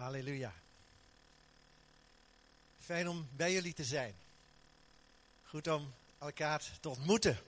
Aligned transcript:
Halleluja. 0.00 0.52
Fijn 2.80 3.08
om 3.08 3.28
bij 3.36 3.52
jullie 3.52 3.72
te 3.72 3.84
zijn. 3.84 4.14
Goed 5.44 5.68
om 5.68 5.94
elkaar 6.18 6.62
te 6.80 6.88
ontmoeten. 6.88 7.38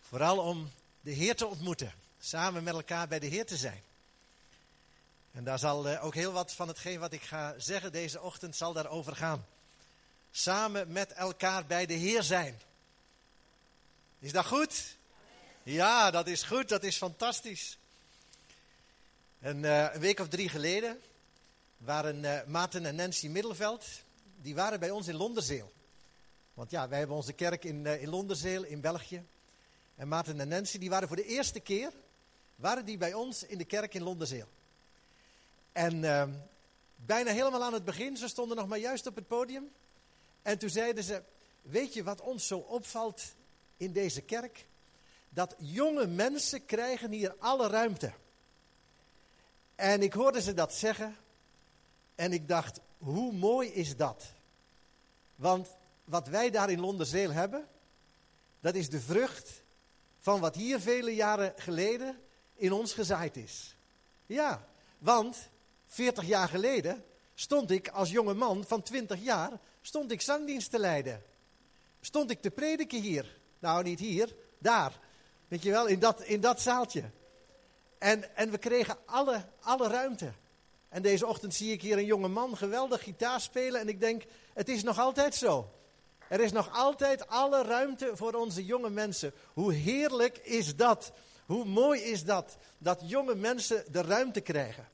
Vooral 0.00 0.38
om 0.38 0.70
de 1.00 1.10
Heer 1.10 1.36
te 1.36 1.46
ontmoeten. 1.46 1.92
Samen 2.20 2.64
met 2.64 2.74
elkaar 2.74 3.08
bij 3.08 3.18
de 3.18 3.26
Heer 3.26 3.46
te 3.46 3.56
zijn. 3.56 3.82
En 5.32 5.44
daar 5.44 5.58
zal 5.58 5.88
eh, 5.88 6.04
ook 6.04 6.14
heel 6.14 6.32
wat 6.32 6.52
van 6.52 6.68
hetgeen 6.68 7.00
wat 7.00 7.12
ik 7.12 7.22
ga 7.22 7.54
zeggen 7.58 7.92
deze 7.92 8.20
ochtend 8.20 8.56
zal 8.56 8.72
daarover 8.72 9.16
gaan. 9.16 9.46
Samen 10.30 10.92
met 10.92 11.12
elkaar 11.12 11.66
bij 11.66 11.86
de 11.86 11.94
Heer 11.94 12.22
zijn. 12.22 12.60
Is 14.18 14.32
dat 14.32 14.46
goed? 14.46 14.96
Ja, 15.62 16.10
dat 16.10 16.26
is 16.26 16.42
goed. 16.42 16.68
Dat 16.68 16.82
is 16.82 16.96
fantastisch. 16.96 17.78
En, 19.38 19.56
uh, 19.56 19.94
een 19.94 20.00
week 20.00 20.18
of 20.18 20.28
drie 20.28 20.48
geleden 20.48 21.02
waren 21.76 22.24
uh, 22.24 22.44
Maarten 22.46 22.86
en 22.86 22.94
Nancy 22.94 23.28
Middelveld, 23.28 23.84
die 24.36 24.54
waren 24.54 24.80
bij 24.80 24.90
ons 24.90 25.08
in 25.08 25.16
Londerzeel. 25.16 25.72
Want 26.54 26.70
ja, 26.70 26.88
wij 26.88 26.98
hebben 26.98 27.16
onze 27.16 27.32
kerk 27.32 27.64
in, 27.64 27.84
uh, 27.84 28.02
in 28.02 28.08
Londerzeel 28.08 28.64
in 28.64 28.80
België. 28.80 29.24
En 29.96 30.08
Maarten 30.08 30.40
en 30.40 30.48
Nancy, 30.48 30.78
die 30.78 30.90
waren 30.90 31.08
voor 31.08 31.16
de 31.16 31.26
eerste 31.26 31.60
keer, 31.60 31.92
waren 32.56 32.84
die 32.84 32.98
bij 32.98 33.14
ons 33.14 33.42
in 33.42 33.58
de 33.58 33.64
kerk 33.64 33.94
in 33.94 34.02
Londerzeel. 34.02 34.48
En 35.72 36.02
uh, 36.02 36.24
bijna 36.96 37.30
helemaal 37.30 37.62
aan 37.62 37.72
het 37.72 37.84
begin, 37.84 38.16
ze 38.16 38.28
stonden 38.28 38.56
nog 38.56 38.66
maar 38.66 38.78
juist 38.78 39.06
op 39.06 39.14
het 39.14 39.26
podium. 39.26 39.70
En 40.42 40.58
toen 40.58 40.70
zeiden 40.70 41.04
ze, 41.04 41.22
weet 41.62 41.94
je 41.94 42.02
wat 42.02 42.20
ons 42.20 42.46
zo 42.46 42.58
opvalt 42.58 43.22
in 43.76 43.92
deze 43.92 44.20
kerk? 44.20 44.66
Dat 45.28 45.54
jonge 45.58 46.06
mensen 46.06 46.64
krijgen 46.64 47.10
hier 47.10 47.34
alle 47.38 47.68
ruimte. 47.68 48.12
En 49.74 50.02
ik 50.02 50.12
hoorde 50.12 50.42
ze 50.42 50.54
dat 50.54 50.74
zeggen. 50.74 51.16
En 52.14 52.32
ik 52.32 52.48
dacht, 52.48 52.80
hoe 52.98 53.32
mooi 53.32 53.68
is 53.68 53.96
dat? 53.96 54.24
Want 55.34 55.76
wat 56.04 56.28
wij 56.28 56.50
daar 56.50 56.70
in 56.70 56.80
Londerzeel 56.80 57.30
hebben, 57.30 57.68
dat 58.60 58.74
is 58.74 58.90
de 58.90 59.00
vrucht 59.00 59.62
van 60.18 60.40
wat 60.40 60.54
hier 60.54 60.80
vele 60.80 61.14
jaren 61.14 61.52
geleden 61.56 62.20
in 62.54 62.72
ons 62.72 62.92
gezaaid 62.92 63.36
is. 63.36 63.76
Ja, 64.26 64.68
want 64.98 65.48
40 65.86 66.24
jaar 66.24 66.48
geleden 66.48 67.04
stond 67.34 67.70
ik 67.70 67.88
als 67.88 68.10
jonge 68.10 68.34
man 68.34 68.64
van 68.64 68.82
20 68.82 69.22
jaar, 69.22 69.52
stond 69.80 70.10
ik 70.10 70.20
zangdienst 70.20 70.70
te 70.70 70.78
leiden. 70.78 71.22
Stond 72.00 72.30
ik 72.30 72.42
te 72.42 72.50
prediken 72.50 73.00
hier. 73.00 73.38
Nou, 73.58 73.82
niet 73.82 74.00
hier, 74.00 74.34
daar. 74.58 75.00
Weet 75.48 75.62
je 75.62 75.70
wel, 75.70 75.86
in 75.86 75.98
dat, 75.98 76.22
in 76.22 76.40
dat 76.40 76.60
zaaltje. 76.60 77.10
En, 77.98 78.36
en 78.36 78.50
we 78.50 78.58
kregen 78.58 78.96
alle, 79.04 79.44
alle 79.60 79.88
ruimte. 79.88 80.32
En 80.94 81.02
deze 81.02 81.26
ochtend 81.26 81.54
zie 81.54 81.72
ik 81.72 81.82
hier 81.82 81.98
een 81.98 82.04
jonge 82.04 82.28
man 82.28 82.56
geweldig 82.56 83.02
gitaar 83.02 83.40
spelen. 83.40 83.80
En 83.80 83.88
ik 83.88 84.00
denk, 84.00 84.22
het 84.52 84.68
is 84.68 84.82
nog 84.82 84.98
altijd 84.98 85.34
zo. 85.34 85.70
Er 86.28 86.40
is 86.40 86.52
nog 86.52 86.70
altijd 86.72 87.28
alle 87.28 87.62
ruimte 87.62 88.10
voor 88.14 88.32
onze 88.32 88.64
jonge 88.64 88.90
mensen. 88.90 89.32
Hoe 89.52 89.72
heerlijk 89.72 90.38
is 90.38 90.76
dat? 90.76 91.12
Hoe 91.46 91.64
mooi 91.64 92.00
is 92.00 92.24
dat? 92.24 92.56
Dat 92.78 93.00
jonge 93.04 93.34
mensen 93.34 93.84
de 93.90 94.02
ruimte 94.02 94.40
krijgen. 94.40 94.88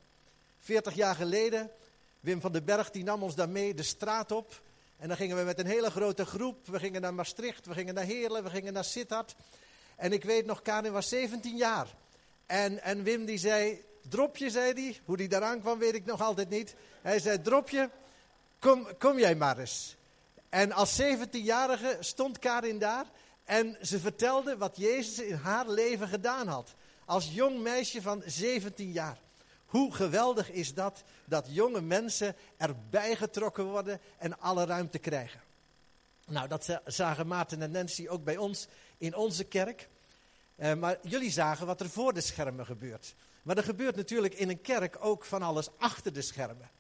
40 0.59 0.95
jaar 0.95 1.15
geleden, 1.15 1.71
Wim 2.21 2.41
van 2.41 2.53
den 2.53 2.65
Berg 2.65 2.91
die 2.91 3.05
nam 3.05 3.23
ons 3.23 3.35
daarmee 3.35 3.75
de 3.75 3.83
straat 3.83 4.33
op. 4.33 4.61
En 4.97 5.09
dan 5.09 5.17
gingen 5.17 5.37
we 5.37 5.43
met 5.43 5.59
een 5.59 5.67
hele 5.67 5.91
grote 5.91 6.27
groep. 6.27 6.67
We 6.67 6.79
gingen 6.79 7.01
naar 7.01 7.15
Maastricht, 7.15 7.67
we 7.67 7.75
gingen 7.75 7.95
naar 7.95 8.05
Heerlen, 8.05 8.43
we 8.43 8.51
gingen 8.51 8.73
naar 8.73 8.85
Sittard. 8.85 9.35
En 9.97 10.13
ik 10.13 10.25
weet 10.25 10.47
nog, 10.47 10.63
Karin 10.63 10.93
was 10.93 11.09
17 11.09 11.57
jaar. 11.57 11.95
En, 12.47 12.83
en 12.83 13.03
Wim 13.03 13.25
die 13.25 13.39
zei, 13.39 13.89
Dropje, 14.09 14.51
zei 14.51 14.73
hij. 14.73 15.01
Hoe 15.05 15.17
die 15.17 15.29
daaraan 15.29 15.61
kwam, 15.61 15.79
weet 15.79 15.95
ik 15.95 16.05
nog 16.05 16.21
altijd 16.21 16.49
niet. 16.49 16.75
Hij 17.03 17.21
zei, 17.21 17.43
Dropje, 17.43 17.91
kom, 18.59 18.87
kom 18.99 19.19
jij 19.19 19.35
maar 19.35 19.59
eens. 19.59 19.97
En 20.49 20.73
als 20.73 21.01
17-jarige 21.03 21.97
stond 22.01 22.39
Karin 22.39 22.79
daar 22.79 23.07
en 23.45 23.77
ze 23.83 24.01
vertelde 24.01 24.57
wat 24.57 24.77
Jezus 24.77 25.25
in 25.25 25.35
haar 25.35 25.69
leven 25.69 26.09
gedaan 26.09 26.47
had. 26.49 26.75
Als 27.05 27.31
jong 27.33 27.61
meisje 27.61 28.03
van 28.03 28.23
17 28.27 28.93
jaar. 28.93 29.19
Hoe 29.67 29.95
geweldig 29.95 30.51
is 30.51 30.75
dat, 30.75 31.03
dat 31.25 31.47
jonge 31.49 31.81
mensen 31.81 32.37
erbij 32.57 33.17
getrokken 33.17 33.65
worden 33.65 34.01
en 34.19 34.41
alle 34.41 34.65
ruimte 34.65 34.99
krijgen. 34.99 35.41
Nou, 36.27 36.49
dat 36.49 36.81
zagen 36.85 37.27
Maarten 37.27 37.63
en 37.63 37.71
Nancy 37.71 38.09
ook 38.09 38.25
bij 38.25 38.37
ons 38.37 38.67
in 38.99 39.15
onze 39.15 39.45
kerk. 39.45 39.89
Uh, 40.57 40.75
maar 40.75 40.99
jullie 41.03 41.31
zagen 41.31 41.67
wat 41.67 41.81
er 41.81 41.91
voor 41.91 42.13
de 42.13 42.21
schermen 42.21 42.67
gebeurt. 42.67 43.15
Maar 43.51 43.59
er 43.59 43.65
gebeurt 43.65 43.97
natuurlijk 43.97 44.35
in 44.35 44.49
een 44.49 44.61
kerk 44.61 44.97
ook 45.01 45.25
van 45.25 45.43
alles 45.43 45.69
achter 45.79 46.13
de 46.13 46.23
schermen. 46.23 46.71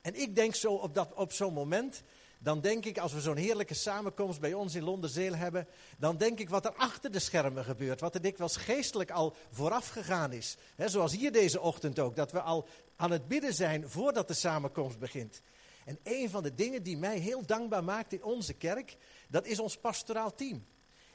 En 0.00 0.14
ik 0.14 0.34
denk 0.34 0.54
zo 0.54 0.72
op, 0.72 0.94
dat, 0.94 1.14
op 1.14 1.32
zo'n 1.32 1.52
moment, 1.52 2.02
dan 2.38 2.60
denk 2.60 2.84
ik 2.84 2.98
als 2.98 3.12
we 3.12 3.20
zo'n 3.20 3.36
heerlijke 3.36 3.74
samenkomst 3.74 4.40
bij 4.40 4.54
ons 4.54 4.74
in 4.74 4.82
Londerzeel 4.82 5.34
hebben, 5.34 5.68
dan 5.98 6.16
denk 6.16 6.38
ik 6.38 6.48
wat 6.48 6.64
er 6.64 6.74
achter 6.74 7.12
de 7.12 7.18
schermen 7.18 7.64
gebeurt. 7.64 8.00
Wat 8.00 8.14
er 8.14 8.22
dikwijls 8.22 8.56
geestelijk 8.56 9.10
al 9.10 9.34
vooraf 9.50 9.88
gegaan 9.88 10.32
is. 10.32 10.56
Zoals 10.76 11.12
hier 11.12 11.32
deze 11.32 11.60
ochtend 11.60 11.98
ook, 11.98 12.16
dat 12.16 12.32
we 12.32 12.40
al 12.40 12.68
aan 12.96 13.10
het 13.10 13.28
bidden 13.28 13.54
zijn 13.54 13.88
voordat 13.88 14.28
de 14.28 14.34
samenkomst 14.34 14.98
begint. 14.98 15.40
En 15.84 15.98
een 16.02 16.30
van 16.30 16.42
de 16.42 16.54
dingen 16.54 16.82
die 16.82 16.96
mij 16.96 17.18
heel 17.18 17.46
dankbaar 17.46 17.84
maakt 17.84 18.12
in 18.12 18.22
onze 18.22 18.52
kerk, 18.52 18.96
dat 19.28 19.46
is 19.46 19.58
ons 19.58 19.76
pastoraal 19.76 20.34
team. 20.34 20.66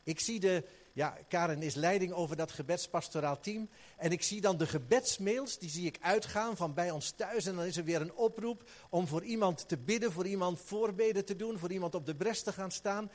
Ik 0.04 0.20
zie 0.20 0.40
de, 0.40 0.64
ja, 0.98 1.18
Karen 1.28 1.62
is 1.62 1.76
leiding 1.76 2.12
over 2.12 2.36
dat 2.36 2.52
gebedspastoraal 2.52 3.40
team. 3.40 3.70
En 3.98 4.12
ik 4.12 4.24
zie 4.24 4.42
dan 4.42 4.58
de 4.58 4.68
gebedsmails, 4.68 5.58
die 5.58 5.70
zie 5.70 5.86
ik 5.86 5.98
uitgaan 6.02 6.58
van 6.58 6.74
bij 6.74 6.92
ons 6.92 7.12
thuis. 7.12 7.46
En 7.46 7.56
dan 7.56 7.66
is 7.66 7.78
er 7.78 7.84
weer 7.84 8.02
een 8.02 8.14
oproep 8.14 8.70
om 8.90 9.08
voor 9.08 9.24
iemand 9.24 9.68
te 9.68 9.78
bidden, 9.78 10.12
voor 10.12 10.28
iemand 10.28 10.60
voorbeden 10.60 11.26
te 11.26 11.36
doen, 11.36 11.58
voor 11.58 11.72
iemand 11.72 11.96
op 11.96 12.06
de 12.06 12.16
bres 12.16 12.44
te 12.44 12.54
gaan 12.54 12.72
staan. 12.72 13.12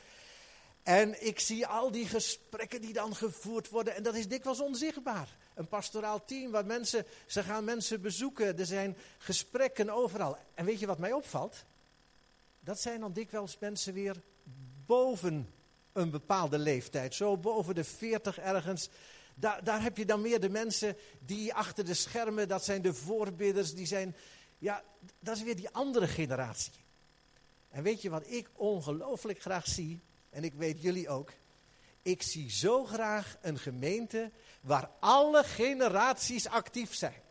En 0.83 1.25
ik 1.25 1.39
zie 1.39 1.67
al 1.67 1.91
die 1.91 2.07
gesprekken 2.07 2.81
die 2.81 2.93
dan 2.93 3.15
gevoerd 3.15 3.69
worden. 3.69 3.95
En 3.95 4.03
dat 4.03 4.15
is 4.15 4.27
dikwijls 4.27 4.61
onzichtbaar. 4.61 5.37
Een 5.55 5.67
pastoraal 5.67 6.25
team 6.25 6.51
waar 6.51 6.65
mensen, 6.65 7.05
ze 7.25 7.43
gaan 7.43 7.63
mensen 7.63 8.01
bezoeken. 8.01 8.57
Er 8.57 8.65
zijn 8.65 8.97
gesprekken 9.17 9.89
overal. 9.89 10.37
En 10.53 10.65
weet 10.65 10.79
je 10.79 10.87
wat 10.87 10.99
mij 10.99 11.13
opvalt? 11.13 11.65
Dat 12.59 12.79
zijn 12.79 12.99
dan 12.99 13.13
dikwijls 13.13 13.57
mensen 13.59 13.93
weer 13.93 14.21
boven 14.85 15.53
een 15.93 16.09
bepaalde 16.09 16.57
leeftijd, 16.57 17.15
zo 17.15 17.37
boven 17.37 17.75
de 17.75 17.83
40 17.83 18.39
ergens. 18.39 18.89
Daar, 19.35 19.63
daar 19.63 19.81
heb 19.81 19.97
je 19.97 20.05
dan 20.05 20.21
meer 20.21 20.39
de 20.39 20.49
mensen 20.49 20.97
die 21.25 21.53
achter 21.53 21.85
de 21.85 21.93
schermen, 21.93 22.47
dat 22.47 22.63
zijn 22.63 22.81
de 22.81 22.93
voorbidders, 22.93 23.73
die 23.73 23.85
zijn, 23.85 24.15
ja, 24.57 24.83
dat 25.19 25.37
is 25.37 25.43
weer 25.43 25.55
die 25.55 25.69
andere 25.69 26.07
generatie. 26.07 26.73
En 27.69 27.83
weet 27.83 28.01
je 28.01 28.09
wat 28.09 28.27
ik 28.27 28.49
ongelooflijk 28.53 29.41
graag 29.41 29.67
zie, 29.67 29.99
en 30.29 30.43
ik 30.43 30.53
weet 30.53 30.81
jullie 30.81 31.09
ook, 31.09 31.31
ik 32.01 32.21
zie 32.21 32.51
zo 32.51 32.85
graag 32.85 33.37
een 33.41 33.59
gemeente 33.59 34.31
waar 34.61 34.89
alle 34.99 35.43
generaties 35.43 36.47
actief 36.47 36.95
zijn. 36.95 37.21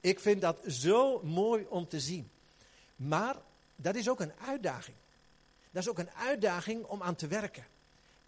Ik 0.00 0.20
vind 0.20 0.40
dat 0.40 0.60
zo 0.66 1.22
mooi 1.22 1.66
om 1.68 1.88
te 1.88 2.00
zien. 2.00 2.30
Maar 2.96 3.36
dat 3.76 3.94
is 3.94 4.08
ook 4.08 4.20
een 4.20 4.32
uitdaging. 4.46 4.96
Dat 5.70 5.82
is 5.82 5.88
ook 5.88 5.98
een 5.98 6.10
uitdaging 6.10 6.84
om 6.84 7.02
aan 7.02 7.14
te 7.14 7.26
werken. 7.26 7.66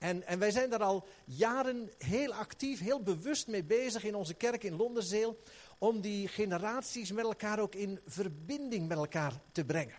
En, 0.03 0.27
en 0.27 0.39
wij 0.39 0.51
zijn 0.51 0.71
daar 0.71 0.83
al 0.83 1.05
jaren 1.25 1.91
heel 1.99 2.35
actief, 2.35 2.81
heel 2.81 3.03
bewust 3.03 3.47
mee 3.47 3.65
bezig 3.65 4.05
in 4.05 4.15
onze 4.15 4.35
kerk 4.35 4.65
in 4.65 4.77
Londenzeel. 4.77 5.39
Om 5.79 6.01
die 6.01 6.29
generaties 6.29 7.13
met 7.13 7.25
elkaar 7.25 7.59
ook 7.59 7.75
in 7.75 8.01
verbinding 8.07 8.89
met 8.89 8.99
elkaar 8.99 9.33
te 9.53 9.65
brengen. 9.65 9.95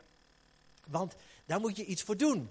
Want 0.87 1.15
daar 1.45 1.59
moet 1.59 1.77
je 1.77 1.85
iets 1.85 2.01
voor 2.01 2.17
doen. 2.17 2.49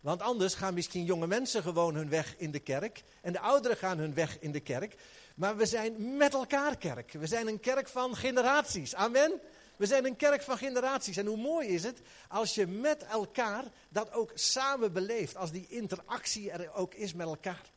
Want 0.00 0.22
anders 0.22 0.54
gaan 0.54 0.74
misschien 0.74 1.04
jonge 1.04 1.26
mensen 1.26 1.62
gewoon 1.62 1.94
hun 1.94 2.08
weg 2.08 2.34
in 2.36 2.50
de 2.50 2.60
kerk. 2.60 3.02
En 3.20 3.32
de 3.32 3.40
ouderen 3.40 3.76
gaan 3.76 3.98
hun 3.98 4.14
weg 4.14 4.38
in 4.40 4.52
de 4.52 4.60
kerk. 4.60 4.94
Maar 5.34 5.56
we 5.56 5.66
zijn 5.66 6.16
met 6.16 6.34
elkaar 6.34 6.76
kerk. 6.76 7.12
We 7.12 7.26
zijn 7.26 7.46
een 7.46 7.60
kerk 7.60 7.88
van 7.88 8.16
generaties. 8.16 8.94
Amen. 8.94 9.40
We 9.80 9.86
zijn 9.86 10.04
een 10.04 10.16
kerk 10.16 10.42
van 10.42 10.58
generaties. 10.58 11.16
En 11.16 11.26
hoe 11.26 11.36
mooi 11.36 11.68
is 11.68 11.82
het 11.82 12.00
als 12.28 12.54
je 12.54 12.66
met 12.66 13.02
elkaar 13.02 13.64
dat 13.88 14.12
ook 14.12 14.30
samen 14.34 14.92
beleeft. 14.92 15.36
Als 15.36 15.50
die 15.50 15.66
interactie 15.68 16.50
er 16.50 16.74
ook 16.74 16.94
is 16.94 17.12
met 17.12 17.26
elkaar. 17.26 17.70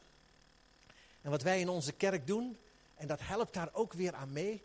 En 1.21 1.29
wat 1.31 1.41
wij 1.41 1.59
in 1.59 1.69
onze 1.69 1.91
kerk 1.91 2.27
doen, 2.27 2.57
en 2.95 3.07
dat 3.07 3.19
helpt 3.21 3.53
daar 3.53 3.69
ook 3.73 3.93
weer 3.93 4.13
aan 4.13 4.31
mee. 4.31 4.63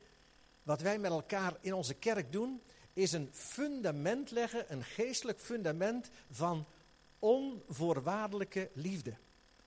Wat 0.63 0.81
wij 0.81 0.99
met 0.99 1.11
elkaar 1.11 1.57
in 1.61 1.75
onze 1.75 1.95
kerk 1.95 2.33
doen, 2.33 2.63
is 2.93 3.13
een 3.13 3.31
fundament 3.33 4.31
leggen, 4.31 4.73
een 4.73 4.85
geestelijk 4.85 5.41
fundament 5.41 6.11
van 6.31 6.67
onvoorwaardelijke 7.19 8.71
liefde. 8.73 9.17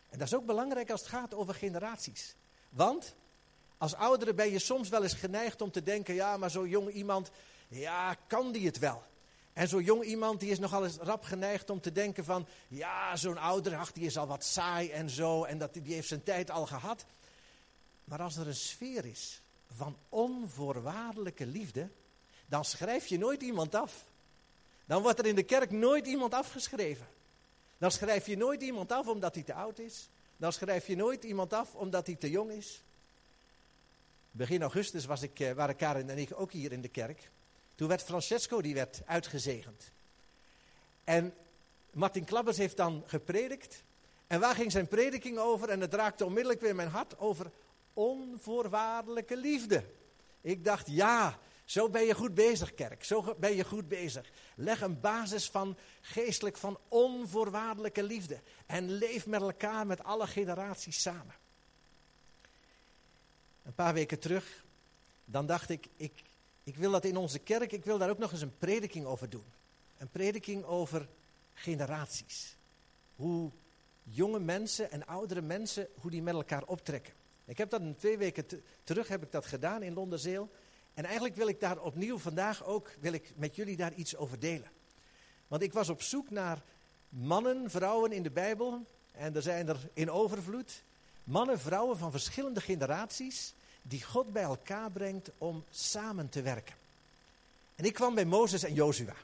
En 0.09 0.17
dat 0.17 0.27
is 0.27 0.35
ook 0.35 0.45
belangrijk 0.45 0.91
als 0.91 1.01
het 1.01 1.09
gaat 1.09 1.33
over 1.33 1.53
generaties. 1.53 2.35
Want 2.69 3.15
als 3.77 3.95
ouderen 3.95 4.35
ben 4.35 4.51
je 4.51 4.59
soms 4.59 4.89
wel 4.89 5.03
eens 5.03 5.13
geneigd 5.13 5.62
om 5.62 5.71
te 5.71 5.83
denken: 5.83 6.13
ja, 6.13 6.38
maar 6.38 6.51
zo 6.51 6.67
jong 6.67 6.89
iemand, 6.89 7.31
ja, 7.79 8.13
kan 8.27 8.51
die 8.51 8.65
het 8.65 8.79
wel? 8.79 9.03
En 9.53 9.68
zo'n 9.68 9.83
jong 9.83 10.03
iemand 10.03 10.39
die 10.39 10.51
is 10.51 10.59
nogal 10.59 10.83
eens 10.83 10.97
rap 10.97 11.23
geneigd 11.23 11.69
om 11.69 11.81
te 11.81 11.91
denken 11.91 12.23
van, 12.25 12.47
ja, 12.68 13.15
zo'n 13.15 13.38
ouder, 13.38 13.89
die 13.94 14.06
is 14.06 14.18
al 14.18 14.27
wat 14.27 14.44
saai 14.44 14.89
en 14.91 15.09
zo, 15.09 15.44
en 15.44 15.57
dat, 15.57 15.73
die 15.73 15.94
heeft 15.94 16.07
zijn 16.07 16.23
tijd 16.23 16.51
al 16.51 16.65
gehad. 16.65 17.06
Maar 18.03 18.21
als 18.21 18.38
er 18.38 18.47
een 18.47 18.56
sfeer 18.56 19.06
is 19.06 19.41
van 19.75 19.97
onvoorwaardelijke 20.09 21.45
liefde, 21.45 21.89
dan 22.45 22.65
schrijf 22.65 23.07
je 23.07 23.18
nooit 23.18 23.41
iemand 23.41 23.75
af. 23.75 24.06
Dan 24.85 25.01
wordt 25.01 25.19
er 25.19 25.25
in 25.25 25.35
de 25.35 25.44
kerk 25.44 25.71
nooit 25.71 26.07
iemand 26.07 26.33
afgeschreven. 26.33 27.07
Dan 27.77 27.91
schrijf 27.91 28.27
je 28.27 28.38
nooit 28.38 28.62
iemand 28.62 28.91
af 28.91 29.07
omdat 29.07 29.35
hij 29.35 29.44
te 29.44 29.53
oud 29.53 29.79
is. 29.79 30.09
Dan 30.38 30.53
schrijf 30.53 30.88
je 30.88 30.95
nooit 30.95 31.24
iemand 31.24 31.53
af 31.53 31.75
omdat 31.75 32.06
hij 32.06 32.15
te 32.15 32.29
jong 32.29 32.51
is. 32.51 32.81
Begin 34.31 34.62
augustus 34.62 35.06
was 35.06 35.21
ik, 35.21 35.39
eh, 35.39 35.51
waren 35.51 35.75
Karin 35.75 36.09
en 36.09 36.17
ik 36.17 36.29
ook 36.39 36.51
hier 36.51 36.71
in 36.71 36.81
de 36.81 36.88
kerk. 36.88 37.29
Toen 37.81 37.89
werd 37.89 38.03
Francesco 38.03 38.61
die 38.61 38.73
werd 38.73 39.01
uitgezegend. 39.05 39.91
En 41.03 41.33
Martin 41.93 42.25
Klabbers 42.25 42.57
heeft 42.57 42.77
dan 42.77 43.03
gepredikt. 43.05 43.83
En 44.27 44.39
waar 44.39 44.55
ging 44.55 44.71
zijn 44.71 44.87
prediking 44.87 45.37
over? 45.37 45.69
En 45.69 45.81
het 45.81 45.93
raakte 45.93 46.25
onmiddellijk 46.25 46.61
weer 46.61 46.75
mijn 46.75 46.89
hart 46.89 47.19
over 47.19 47.51
onvoorwaardelijke 47.93 49.37
liefde. 49.37 49.83
Ik 50.41 50.63
dacht, 50.63 50.87
ja, 50.89 51.39
zo 51.65 51.89
ben 51.89 52.05
je 52.05 52.13
goed 52.13 52.33
bezig, 52.33 52.73
kerk. 52.73 53.03
Zo 53.03 53.35
ben 53.39 53.55
je 53.55 53.63
goed 53.63 53.87
bezig. 53.87 54.31
Leg 54.55 54.81
een 54.81 54.99
basis 54.99 55.49
van 55.49 55.77
geestelijk, 56.01 56.57
van 56.57 56.79
onvoorwaardelijke 56.87 58.03
liefde. 58.03 58.39
En 58.65 58.91
leef 58.91 59.25
met 59.25 59.41
elkaar, 59.41 59.87
met 59.87 60.03
alle 60.03 60.27
generaties 60.27 61.01
samen. 61.01 61.35
Een 63.63 63.75
paar 63.75 63.93
weken 63.93 64.19
terug, 64.19 64.63
dan 65.25 65.45
dacht 65.45 65.69
ik, 65.69 65.87
ik, 65.95 66.11
ik 66.63 66.75
wil 66.75 66.91
dat 66.91 67.05
in 67.05 67.17
onze 67.17 67.39
kerk, 67.39 67.71
ik 67.71 67.85
wil 67.85 67.97
daar 67.97 68.09
ook 68.09 68.17
nog 68.17 68.31
eens 68.31 68.41
een 68.41 68.57
prediking 68.57 69.05
over 69.05 69.29
doen. 69.29 69.45
Een 69.97 70.09
prediking 70.09 70.63
over 70.63 71.07
generaties. 71.53 72.57
Hoe 73.15 73.51
jonge 74.03 74.39
mensen 74.39 74.91
en 74.91 75.05
oudere 75.05 75.41
mensen, 75.41 75.87
hoe 76.01 76.11
die 76.11 76.21
met 76.21 76.33
elkaar 76.33 76.63
optrekken. 76.63 77.13
Ik 77.45 77.57
heb 77.57 77.69
dat 77.69 77.81
twee 77.97 78.17
weken 78.17 78.45
terug 78.83 79.07
heb 79.07 79.23
ik 79.23 79.31
dat 79.31 79.45
gedaan 79.45 79.83
in 79.83 79.93
Londerzeel. 79.93 80.49
En 80.93 81.03
eigenlijk 81.03 81.35
wil 81.35 81.47
ik 81.47 81.59
daar 81.59 81.79
opnieuw 81.79 82.17
vandaag 82.17 82.65
ook, 82.65 82.89
wil 82.99 83.13
ik 83.13 83.33
met 83.35 83.55
jullie 83.55 83.77
daar 83.77 83.93
iets 83.93 84.15
over 84.15 84.39
delen. 84.39 84.71
Want 85.47 85.61
ik 85.61 85.73
was 85.73 85.89
op 85.89 86.01
zoek 86.01 86.29
naar 86.29 86.61
mannen, 87.09 87.69
vrouwen 87.69 88.11
in 88.11 88.23
de 88.23 88.31
Bijbel. 88.31 88.85
En 89.11 89.35
er 89.35 89.41
zijn 89.41 89.67
er 89.67 89.89
in 89.93 90.11
overvloed. 90.11 90.83
Mannen, 91.23 91.59
vrouwen 91.59 91.97
van 91.97 92.11
verschillende 92.11 92.61
generaties. 92.61 93.53
Die 93.81 94.03
God 94.03 94.33
bij 94.33 94.43
elkaar 94.43 94.91
brengt 94.91 95.31
om 95.37 95.63
samen 95.71 96.29
te 96.29 96.41
werken. 96.41 96.75
En 97.75 97.85
ik 97.85 97.93
kwam 97.93 98.15
bij 98.15 98.25
Mozes 98.25 98.63
en 98.63 98.73
Jozua. 98.73 99.15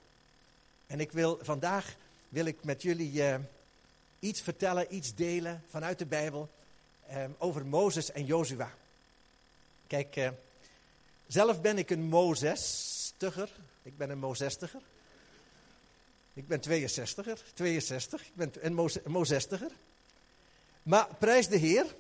En 0.88 1.00
ik 1.00 1.12
wil 1.12 1.40
vandaag 1.42 1.96
wil 2.30 2.46
ik 2.46 2.64
met 2.64 2.82
jullie 2.82 3.12
uh, 3.12 3.36
iets 4.20 4.42
vertellen, 4.42 4.96
iets 4.96 5.16
delen 5.16 5.64
vanuit 5.70 6.00
de 6.00 6.06
Bijbel. 6.06 6.50
Uh, 7.12 7.24
over 7.38 7.66
Mozes 7.66 8.12
en 8.12 8.26
Jozua. 8.26 8.72
Kijk, 9.88 10.16
uh, 10.16 10.30
zelf 11.28 11.62
ben 11.62 11.78
ik 11.78 11.90
een 11.90 12.04
Mozestiger. 12.04 13.50
Ik 13.84 13.98
ben 13.98 14.10
een 14.10 14.20
Mozestiger. 14.20 14.82
Ik 16.34 16.48
ben 16.48 16.62
62er, 16.62 17.54
62. 17.54 18.22
Ik 18.22 18.36
ben 18.36 18.52
een 18.62 18.90
Mozestiger. 19.06 19.72
Maar 20.84 21.08
prijs 21.20 21.48
de 21.48 21.58
Heer. 21.58 21.96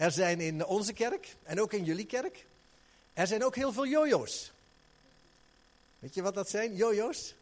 Er 0.00 0.10
zijn 0.10 0.40
in 0.40 0.66
onze 0.66 0.92
kerk 0.92 1.36
en 1.42 1.60
ook 1.60 1.72
in 1.72 1.84
jullie 1.84 2.06
kerk. 2.06 2.46
Er 3.12 3.26
zijn 3.26 3.44
ook 3.44 3.54
heel 3.54 3.72
veel 3.72 3.86
jojo's. 3.86 4.52
Weet 5.98 6.14
je 6.14 6.22
wat 6.22 6.34
dat 6.34 6.48
zijn? 6.48 6.76
Jojo's? 6.76 7.34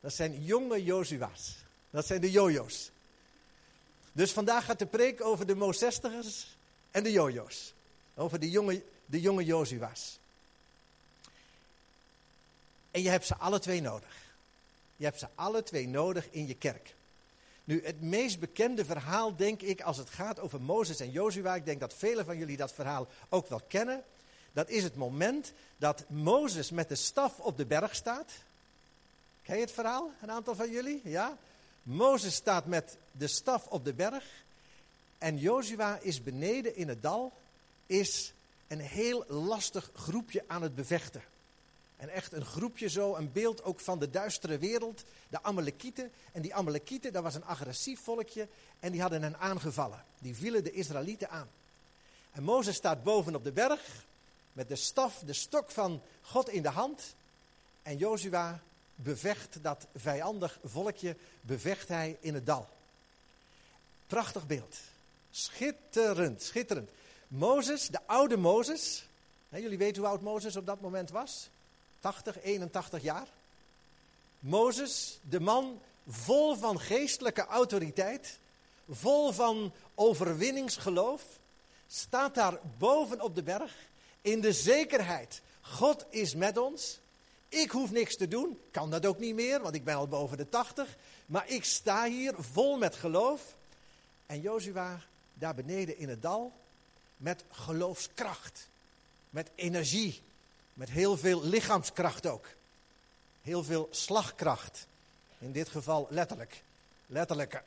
Dat 0.00 0.12
zijn 0.12 0.44
jonge 0.44 0.84
Jozua's. 0.84 1.56
Dat 1.90 2.06
zijn 2.06 2.20
de 2.20 2.30
jojo's. 2.30 2.90
Dus 4.12 4.32
vandaag 4.32 4.64
gaat 4.64 4.78
de 4.78 4.86
preek 4.86 5.20
over 5.20 5.46
de 5.46 5.54
Mozestigers 5.54 6.56
en 6.90 7.02
de 7.02 7.12
jojo's. 7.12 7.72
Over 8.14 8.38
de 8.38 8.50
jonge, 8.50 8.82
de 9.06 9.20
jonge 9.20 9.44
Jozua's. 9.44 10.18
En 12.90 13.02
je 13.02 13.08
hebt 13.08 13.26
ze 13.26 13.36
alle 13.36 13.58
twee 13.58 13.80
nodig. 13.80 14.16
Je 14.96 15.04
hebt 15.04 15.18
ze 15.18 15.28
alle 15.34 15.62
twee 15.62 15.88
nodig 15.88 16.28
in 16.30 16.46
je 16.46 16.54
kerk. 16.54 16.94
Nu, 17.68 17.80
het 17.84 18.00
meest 18.00 18.38
bekende 18.38 18.84
verhaal, 18.84 19.36
denk 19.36 19.62
ik, 19.62 19.80
als 19.80 19.96
het 19.96 20.10
gaat 20.10 20.40
over 20.40 20.60
Mozes 20.60 21.00
en 21.00 21.10
Jozua, 21.10 21.54
ik 21.54 21.64
denk 21.64 21.80
dat 21.80 21.94
velen 21.94 22.24
van 22.24 22.38
jullie 22.38 22.56
dat 22.56 22.72
verhaal 22.72 23.08
ook 23.28 23.48
wel 23.48 23.60
kennen. 23.68 24.04
Dat 24.52 24.68
is 24.68 24.82
het 24.82 24.96
moment 24.96 25.52
dat 25.76 26.04
Mozes 26.08 26.70
met 26.70 26.88
de 26.88 26.94
staf 26.94 27.38
op 27.38 27.56
de 27.56 27.66
berg 27.66 27.94
staat. 27.94 28.32
Ken 29.42 29.54
je 29.54 29.60
het 29.60 29.72
verhaal? 29.72 30.10
Een 30.22 30.30
aantal 30.30 30.54
van 30.54 30.70
jullie? 30.70 31.00
Ja? 31.04 31.36
Mozes 31.82 32.34
staat 32.34 32.66
met 32.66 32.96
de 33.12 33.26
staf 33.26 33.66
op 33.66 33.84
de 33.84 33.94
berg. 33.94 34.24
En 35.18 35.38
Jozua 35.38 35.98
is 36.02 36.22
beneden 36.22 36.76
in 36.76 36.88
het 36.88 37.02
dal. 37.02 37.32
Is 37.86 38.32
een 38.68 38.80
heel 38.80 39.24
lastig 39.26 39.90
groepje 39.94 40.44
aan 40.46 40.62
het 40.62 40.74
bevechten. 40.74 41.22
En 41.98 42.08
echt 42.08 42.32
een 42.32 42.44
groepje 42.44 42.88
zo, 42.88 43.14
een 43.14 43.32
beeld 43.32 43.64
ook 43.64 43.80
van 43.80 43.98
de 43.98 44.10
duistere 44.10 44.58
wereld, 44.58 45.04
de 45.28 45.42
Amalekieten. 45.42 46.10
En 46.32 46.42
die 46.42 46.54
Amalekieten, 46.54 47.12
dat 47.12 47.22
was 47.22 47.34
een 47.34 47.44
agressief 47.44 48.00
volkje 48.00 48.48
en 48.80 48.92
die 48.92 49.00
hadden 49.00 49.22
hen 49.22 49.38
aangevallen. 49.38 50.04
Die 50.18 50.34
vielen 50.34 50.64
de 50.64 50.72
Israëlieten 50.72 51.30
aan. 51.30 51.48
En 52.32 52.42
Mozes 52.42 52.76
staat 52.76 53.02
boven 53.02 53.34
op 53.34 53.44
de 53.44 53.52
berg 53.52 54.04
met 54.52 54.68
de 54.68 54.76
staf, 54.76 55.18
de 55.18 55.32
stok 55.32 55.70
van 55.70 56.02
God 56.22 56.48
in 56.48 56.62
de 56.62 56.68
hand. 56.68 57.14
En 57.82 57.96
Jozua 57.96 58.60
bevecht 58.94 59.58
dat 59.62 59.86
vijandig 59.94 60.58
volkje, 60.64 61.16
bevecht 61.40 61.88
hij 61.88 62.16
in 62.20 62.34
het 62.34 62.46
dal. 62.46 62.68
Prachtig 64.06 64.46
beeld. 64.46 64.76
Schitterend, 65.30 66.42
schitterend. 66.42 66.90
Mozes, 67.28 67.88
de 67.88 68.00
oude 68.06 68.36
Mozes. 68.36 69.06
Jullie 69.48 69.78
weten 69.78 70.02
hoe 70.02 70.10
oud 70.10 70.20
Mozes 70.20 70.56
op 70.56 70.66
dat 70.66 70.80
moment 70.80 71.10
was? 71.10 71.48
80, 72.00 72.40
81 72.42 73.02
jaar. 73.02 73.28
Mozes, 74.38 75.18
de 75.28 75.40
man 75.40 75.80
vol 76.08 76.56
van 76.56 76.80
geestelijke 76.80 77.46
autoriteit, 77.46 78.38
vol 78.88 79.32
van 79.32 79.72
overwinningsgeloof, 79.94 81.22
staat 81.86 82.34
daar 82.34 82.58
boven 82.78 83.20
op 83.20 83.34
de 83.34 83.42
berg 83.42 83.74
in 84.20 84.40
de 84.40 84.52
zekerheid: 84.52 85.42
God 85.60 86.06
is 86.10 86.34
met 86.34 86.56
ons. 86.56 86.98
Ik 87.48 87.70
hoef 87.70 87.90
niks 87.90 88.16
te 88.16 88.28
doen, 88.28 88.60
kan 88.70 88.90
dat 88.90 89.06
ook 89.06 89.18
niet 89.18 89.34
meer, 89.34 89.60
want 89.60 89.74
ik 89.74 89.84
ben 89.84 89.94
al 89.94 90.08
boven 90.08 90.36
de 90.36 90.48
80. 90.48 90.96
Maar 91.26 91.48
ik 91.48 91.64
sta 91.64 92.04
hier 92.04 92.34
vol 92.38 92.78
met 92.78 92.94
geloof. 92.94 93.56
En 94.26 94.40
Jozua 94.40 95.00
daar 95.34 95.54
beneden 95.54 95.98
in 95.98 96.08
het 96.08 96.22
dal 96.22 96.52
met 97.16 97.44
geloofskracht, 97.50 98.68
met 99.30 99.50
energie, 99.54 100.22
met 100.78 100.90
heel 100.90 101.16
veel 101.16 101.44
lichaamskracht 101.44 102.26
ook. 102.26 102.46
Heel 103.42 103.64
veel 103.64 103.88
slagkracht. 103.90 104.86
In 105.38 105.52
dit 105.52 105.68
geval 105.68 106.06
letterlijk. 106.10 106.62
Letterlijke 107.06 107.62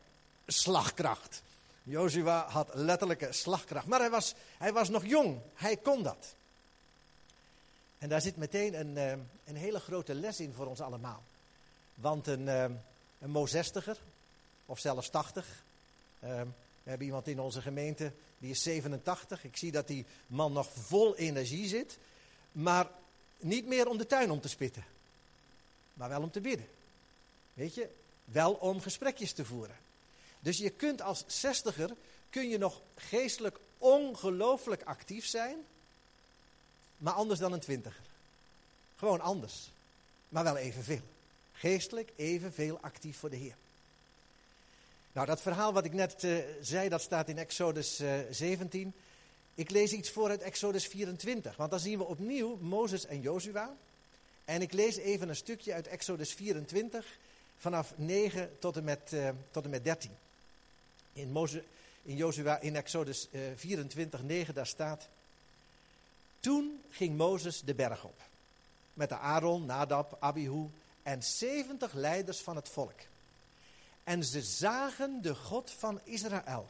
slagkracht. 0.47 1.41
Jozua 1.83 2.47
had 2.47 2.69
letterlijke 2.73 3.31
slagkracht. 3.31 3.85
Maar 3.85 3.99
hij 3.99 4.09
was, 4.09 4.33
hij 4.57 4.73
was 4.73 4.89
nog 4.89 5.05
jong. 5.05 5.39
Hij 5.53 5.77
kon 5.77 6.03
dat. 6.03 6.35
En 7.97 8.09
daar 8.09 8.21
zit 8.21 8.37
meteen 8.37 8.79
een, 8.79 8.97
eh, 8.97 9.11
een 9.45 9.55
hele 9.55 9.79
grote 9.79 10.13
les 10.13 10.39
in 10.39 10.53
voor 10.53 10.65
ons 10.65 10.81
allemaal. 10.81 11.23
Want 11.93 12.27
een, 12.27 12.47
eh, 12.47 12.63
een 13.19 13.29
Mozestiger, 13.29 13.97
of 14.65 14.79
zelfs 14.79 15.09
80. 15.09 15.63
Eh, 16.19 16.29
we 16.83 16.89
hebben 16.89 17.07
iemand 17.07 17.27
in 17.27 17.39
onze 17.39 17.61
gemeente, 17.61 18.11
die 18.37 18.51
is 18.51 18.61
87. 18.61 19.43
Ik 19.43 19.57
zie 19.57 19.71
dat 19.71 19.87
die 19.87 20.05
man 20.27 20.53
nog 20.53 20.69
vol 20.73 21.15
energie 21.15 21.67
zit. 21.67 21.97
Maar 22.51 22.87
niet 23.37 23.65
meer 23.65 23.87
om 23.87 23.97
de 23.97 24.05
tuin 24.05 24.31
om 24.31 24.41
te 24.41 24.49
spitten, 24.49 24.85
maar 25.93 26.09
wel 26.09 26.21
om 26.21 26.31
te 26.31 26.41
bidden. 26.41 26.67
Weet 27.53 27.75
je, 27.75 27.89
wel 28.25 28.53
om 28.53 28.81
gesprekjes 28.81 29.31
te 29.31 29.45
voeren. 29.45 29.77
Dus 30.39 30.57
je 30.57 30.69
kunt 30.69 31.01
als 31.01 31.23
zestiger, 31.27 31.89
kun 32.29 32.49
je 32.49 32.57
nog 32.57 32.81
geestelijk 32.95 33.57
ongelooflijk 33.77 34.83
actief 34.83 35.25
zijn, 35.25 35.57
maar 36.97 37.13
anders 37.13 37.39
dan 37.39 37.53
een 37.53 37.59
twintiger. 37.59 38.03
Gewoon 38.95 39.21
anders, 39.21 39.69
maar 40.29 40.43
wel 40.43 40.57
evenveel. 40.57 41.01
Geestelijk 41.53 42.11
evenveel 42.15 42.77
actief 42.81 43.17
voor 43.17 43.29
de 43.29 43.35
Heer. 43.35 43.55
Nou, 45.13 45.27
dat 45.27 45.41
verhaal 45.41 45.73
wat 45.73 45.85
ik 45.85 45.93
net 45.93 46.23
uh, 46.23 46.37
zei, 46.61 46.89
dat 46.89 47.01
staat 47.01 47.29
in 47.29 47.37
Exodus 47.37 48.01
uh, 48.01 48.19
eh, 48.19 48.25
17. 48.31 48.93
Ik 49.61 49.69
lees 49.69 49.93
iets 49.93 50.09
voor 50.09 50.29
uit 50.29 50.41
Exodus 50.41 50.87
24, 50.87 51.55
want 51.55 51.71
dan 51.71 51.79
zien 51.79 51.97
we 51.97 52.03
opnieuw 52.03 52.57
Mozes 52.61 53.05
en 53.05 53.21
Jozua. 53.21 53.75
En 54.45 54.61
ik 54.61 54.73
lees 54.73 54.97
even 54.97 55.29
een 55.29 55.35
stukje 55.35 55.73
uit 55.73 55.87
Exodus 55.87 56.33
24, 56.33 57.17
vanaf 57.57 57.93
9 57.95 58.59
tot 58.59 58.77
en 58.77 58.83
met, 58.83 59.11
uh, 59.13 59.29
tot 59.51 59.63
en 59.63 59.69
met 59.69 59.83
13. 59.83 60.11
In, 61.13 61.31
Mozes, 61.31 61.61
in 62.03 62.15
Jozua, 62.15 62.59
in 62.59 62.75
Exodus 62.75 63.27
uh, 63.31 63.41
24, 63.55 64.23
9, 64.23 64.53
daar 64.53 64.67
staat... 64.67 65.07
Toen 66.39 66.81
ging 66.89 67.17
Mozes 67.17 67.61
de 67.61 67.73
berg 67.73 68.03
op, 68.03 68.21
met 68.93 69.09
de 69.09 69.17
Aaron, 69.17 69.65
Nadab, 69.65 70.17
Abihu 70.19 70.69
en 71.03 71.23
70 71.23 71.93
leiders 71.93 72.39
van 72.39 72.55
het 72.55 72.69
volk. 72.69 72.99
En 74.03 74.23
ze 74.23 74.41
zagen 74.41 75.21
de 75.21 75.35
God 75.35 75.71
van 75.71 75.99
Israël. 76.03 76.69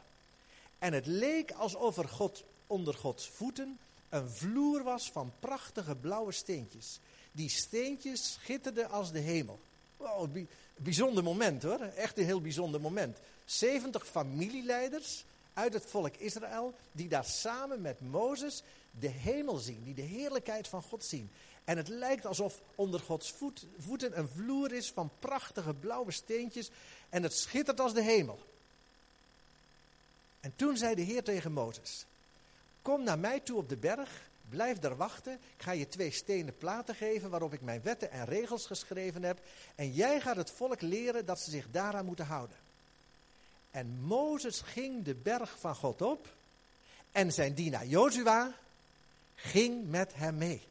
En 0.78 0.92
het 0.92 1.06
leek 1.06 1.52
alsof 1.52 1.96
er 1.96 2.08
God 2.08 2.44
onder 2.72 2.94
Gods 2.94 3.28
voeten 3.28 3.78
een 4.08 4.30
vloer 4.30 4.82
was 4.82 5.10
van 5.10 5.32
prachtige 5.40 5.96
blauwe 5.96 6.32
steentjes, 6.32 7.00
Die 7.32 7.48
steentjes 7.48 8.32
schitterden 8.32 8.90
als 8.90 9.12
de 9.12 9.18
hemel. 9.18 9.60
Bijzonder 10.76 11.22
moment 11.22 11.62
hoor. 11.62 11.80
Echt 11.80 12.18
een 12.18 12.24
heel 12.24 12.40
bijzonder 12.40 12.80
moment. 12.80 13.18
70 13.44 14.06
familieleiders 14.06 15.24
uit 15.54 15.72
het 15.72 15.86
volk 15.86 16.16
Israël, 16.16 16.74
die 16.92 17.08
daar 17.08 17.24
samen 17.24 17.80
met 17.80 18.00
Mozes 18.00 18.62
de 18.90 19.08
hemel 19.08 19.56
zien, 19.56 19.84
die 19.84 19.94
de 19.94 20.02
heerlijkheid 20.02 20.68
van 20.68 20.82
God 20.82 21.04
zien. 21.04 21.30
En 21.64 21.76
het 21.76 21.88
lijkt 21.88 22.26
alsof 22.26 22.60
onder 22.74 23.00
Gods 23.00 23.34
voeten 23.78 24.18
een 24.18 24.28
vloer 24.28 24.72
is 24.72 24.90
van 24.90 25.10
prachtige 25.18 25.74
blauwe 25.74 26.12
steentjes 26.12 26.70
en 27.08 27.22
het 27.22 27.34
schittert 27.36 27.80
als 27.80 27.94
de 27.94 28.02
hemel. 28.02 28.38
En 30.40 30.52
toen 30.56 30.76
zei 30.76 30.94
de 30.94 31.02
Heer 31.02 31.22
tegen 31.22 31.52
Mozes: 31.52 32.06
Kom 32.82 33.02
naar 33.02 33.18
mij 33.18 33.40
toe 33.40 33.56
op 33.56 33.68
de 33.68 33.76
berg, 33.76 34.10
blijf 34.48 34.78
daar 34.78 34.96
wachten. 34.96 35.32
Ik 35.32 35.62
ga 35.62 35.72
je 35.72 35.88
twee 35.88 36.10
stenen 36.10 36.56
platen 36.58 36.94
geven 36.94 37.30
waarop 37.30 37.52
ik 37.52 37.60
mijn 37.60 37.82
wetten 37.82 38.10
en 38.10 38.24
regels 38.24 38.66
geschreven 38.66 39.22
heb. 39.22 39.40
En 39.74 39.92
jij 39.92 40.20
gaat 40.20 40.36
het 40.36 40.50
volk 40.50 40.80
leren 40.80 41.26
dat 41.26 41.40
ze 41.40 41.50
zich 41.50 41.66
daaraan 41.70 42.04
moeten 42.04 42.26
houden. 42.26 42.56
En 43.70 44.00
Mozes 44.00 44.60
ging 44.60 45.04
de 45.04 45.14
berg 45.14 45.58
van 45.58 45.74
God 45.74 46.02
op 46.02 46.28
en 47.12 47.32
zijn 47.32 47.54
dienaar 47.54 47.86
Jozua 47.86 48.54
ging 49.34 49.90
met 49.90 50.12
hem 50.14 50.36
mee. 50.36 50.62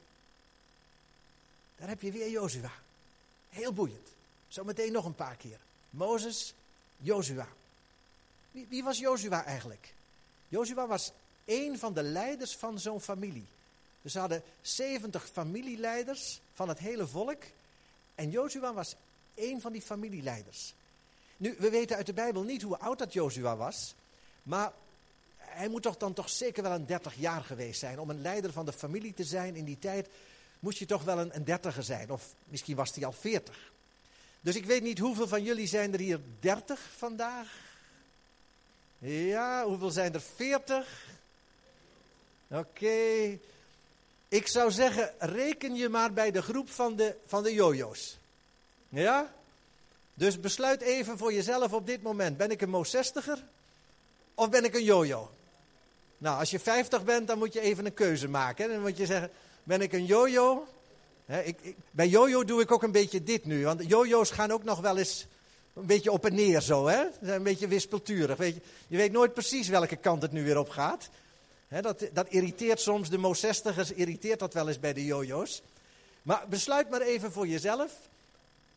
Daar 1.75 1.89
heb 1.89 2.01
je 2.01 2.12
weer 2.12 2.30
Jozua. 2.30 2.72
Heel 3.50 3.74
boeiend. 3.74 4.08
Zometeen 4.48 4.91
nog 4.91 5.06
een 5.06 5.15
paar 5.15 5.36
keer. 5.36 5.60
Mozes, 5.89 6.53
Jozua. 6.98 7.48
Wie, 8.51 8.65
wie 8.70 8.84
was 8.84 8.98
Jozua 8.98 9.46
eigenlijk? 9.46 9.94
Jozua 10.48 10.88
was 10.88 11.12
een 11.46 11.80
van 11.80 11.94
de 11.94 12.04
leiders 12.04 12.56
van 12.56 12.80
zo'n 12.80 13.02
familie. 13.02 13.46
Dus 14.02 14.12
ze 14.12 14.20
hadden 14.20 14.44
70 14.62 15.30
familieleiders 15.30 16.42
van 16.54 16.70
het 16.70 16.80
hele 16.80 17.08
volk. 17.08 17.44
En 18.16 18.30
Jozua 18.30 18.74
was 18.74 18.96
een 19.36 19.62
van 19.62 19.72
die 19.72 19.82
familieleiders. 19.82 20.74
Nu, 21.38 21.56
we 21.60 21.70
weten 21.70 21.96
uit 21.96 22.06
de 22.06 22.14
Bijbel 22.14 22.44
niet 22.44 22.62
hoe 22.62 22.78
oud 22.78 23.00
dat 23.00 23.14
Jozua 23.14 23.56
was. 23.56 23.96
Maar 24.44 24.72
hij 25.38 25.68
moet 25.68 25.82
toch 25.82 25.98
dan 25.98 26.14
toch 26.14 26.30
zeker 26.30 26.64
wel 26.64 26.72
een 26.72 26.86
30 26.86 27.16
jaar 27.16 27.42
geweest 27.42 27.80
zijn. 27.80 28.00
Om 28.00 28.10
een 28.10 28.22
leider 28.22 28.52
van 28.52 28.66
de 28.66 28.74
familie 28.74 29.14
te 29.14 29.24
zijn 29.24 29.56
in 29.56 29.66
die 29.66 29.80
tijd 29.80 30.08
moest 30.60 30.78
je 30.78 30.86
toch 30.86 31.04
wel 31.04 31.20
een, 31.20 31.36
een 31.36 31.44
dertiger 31.44 31.84
zijn. 31.84 32.12
Of 32.12 32.34
misschien 32.44 32.76
was 32.76 32.96
hij 32.96 33.06
al 33.06 33.12
40. 33.12 33.72
Dus 34.42 34.56
ik 34.56 34.66
weet 34.66 34.84
niet 34.84 35.00
hoeveel 35.00 35.28
van 35.28 35.44
jullie 35.44 35.68
zijn 35.68 35.94
er 35.94 36.00
hier 36.00 36.20
30 36.40 36.80
vandaag. 36.98 37.48
Ja, 38.98 39.66
hoeveel 39.66 39.92
zijn 39.92 40.14
er 40.14 40.22
40? 40.22 41.10
Oké. 42.51 43.38
Ik 44.27 44.48
zou 44.48 44.72
zeggen, 44.72 45.13
reken 45.20 45.75
je 45.75 45.89
maar 45.89 46.13
bij 46.13 46.31
de 46.31 46.41
groep 46.41 46.70
van 46.70 46.96
de, 46.96 47.15
van 47.25 47.43
de 47.43 47.53
jojo's. 47.53 48.17
Ja? 48.89 49.34
Dus 50.13 50.39
besluit 50.39 50.81
even 50.81 51.17
voor 51.17 51.34
jezelf 51.34 51.74
op 51.74 51.86
dit 51.86 52.01
moment. 52.01 52.38
Ben 52.38 52.51
ik 52.51 52.62
een 52.62 52.70
Mo 52.70 52.84
60er 52.86 53.39
of 54.36 54.50
ben 54.50 54.63
ik 54.63 54.75
een 54.75 54.84
jojo? 54.84 55.31
Nou, 56.17 56.39
als 56.39 56.51
je 56.51 56.60
50 56.60 57.03
bent, 57.03 57.27
dan 57.27 57.38
moet 57.38 57.53
je 57.53 57.60
even 57.60 57.86
een 57.86 57.93
keuze 57.93 58.27
maken. 58.27 58.70
Dan 58.70 58.81
moet 58.81 58.98
je 58.98 59.05
zeggen, 59.05 59.31
ben 59.63 59.81
ik 59.81 59.93
een 59.93 60.05
jojo? 60.05 60.67
ik, 61.25 61.58
ik, 61.62 61.75
bij 61.91 62.08
jojo 62.08 62.43
doe 62.43 62.62
ik 62.62 62.72
ook 62.72 62.84
een 62.84 62.91
beetje 62.91 63.24
dit 63.24 63.46
nu. 63.46 63.65
Want 63.65 63.88
jojo's 63.88 64.31
gaan 64.31 64.51
ook 64.51 64.63
nog 64.63 64.79
wel 64.79 64.98
eens 64.98 65.27
een 65.74 65.86
beetje 65.86 66.12
op 66.12 66.25
en 66.25 66.36
neer 66.36 66.62
zo. 66.62 66.88
Hè? 66.88 67.03
Ze 67.03 67.25
zijn 67.25 67.38
een 67.38 67.43
beetje 67.43 67.67
wispelturig. 67.67 68.38
Weet 68.38 68.55
je, 68.55 68.62
je 68.88 68.98
weet 68.98 69.12
nooit 69.12 69.34
precies 69.34 69.67
welke 69.67 69.96
kant 69.96 70.22
het 70.22 70.31
nu 70.31 70.43
weer 70.43 70.58
op 70.58 70.70
gaat. 70.70 71.10
Dat, 71.80 72.10
dat 72.13 72.30
irriteert 72.30 72.80
soms, 72.80 73.10
de 73.10 73.18
Mo 73.18 73.34
60ers 73.36 73.96
irriteert 73.96 74.40
dat 74.40 74.54
wel 74.54 74.68
eens 74.68 74.80
bij 74.80 74.94
de 74.94 75.06
jojo's. 75.06 75.62
Maar 76.22 76.48
besluit 76.48 76.90
maar 76.90 77.01
even 77.01 77.32
voor 77.32 77.48
jezelf. 77.48 77.94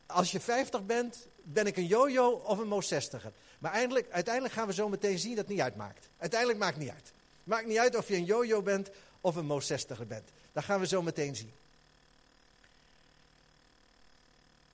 Als 0.05 0.31
je 0.31 0.39
50 0.39 0.85
bent, 0.85 1.27
ben 1.43 1.65
ik 1.67 1.77
een 1.77 1.87
jojo 1.87 2.29
of 2.29 2.57
een 2.57 2.67
Mo 2.67 2.81
60er? 2.81 3.31
Maar 3.59 3.71
eindelijk, 3.71 4.11
uiteindelijk 4.11 4.53
gaan 4.53 4.67
we 4.67 4.73
zo 4.73 4.89
meteen 4.89 5.19
zien 5.19 5.35
dat 5.35 5.45
het 5.45 5.53
niet 5.53 5.61
uitmaakt. 5.61 6.09
Uiteindelijk 6.17 6.59
maakt 6.59 6.75
het 6.75 6.83
niet 6.83 6.93
uit. 6.93 7.11
Maakt 7.43 7.67
niet 7.67 7.77
uit 7.77 7.95
of 7.95 8.07
je 8.07 8.15
een 8.15 8.25
jojo 8.25 8.61
bent 8.61 8.89
of 9.21 9.35
een 9.35 9.45
Mo 9.45 9.61
60er 9.61 10.07
bent. 10.07 10.29
Dat 10.51 10.63
gaan 10.63 10.79
we 10.79 10.87
zo 10.87 11.01
meteen 11.01 11.35
zien. 11.35 11.51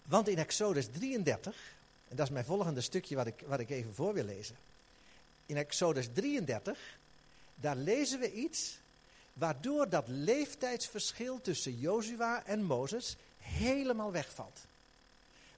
Want 0.04 0.28
in 0.28 0.38
Exodus 0.38 0.88
33, 0.92 1.56
en 2.08 2.16
dat 2.16 2.26
is 2.26 2.32
mijn 2.32 2.46
volgende 2.46 2.82
stukje 2.82 3.16
wat 3.16 3.28
ik, 3.28 3.44
wat 3.46 3.60
ik 3.60 3.70
even 3.70 3.96
voor 3.96 4.14
wil 4.14 4.24
lezen. 4.24 4.56
In 5.46 5.58
Exodus 5.58 6.08
33, 6.14 6.78
daar 7.62 7.76
lezen 7.76 8.20
we 8.20 8.34
iets 8.34 8.80
waardoor 9.34 9.90
dat 9.90 10.08
leeftijdsverschil 10.08 11.42
tussen 11.42 11.80
Jozua 11.80 12.46
en 12.46 12.64
Mozes 12.64 13.16
helemaal 13.38 14.12
wegvalt. 14.12 14.60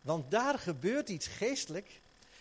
Want 0.01 0.31
daar 0.31 0.59
gebeurt 0.59 1.09
iets 1.09 1.27
geestelijk 1.27 1.99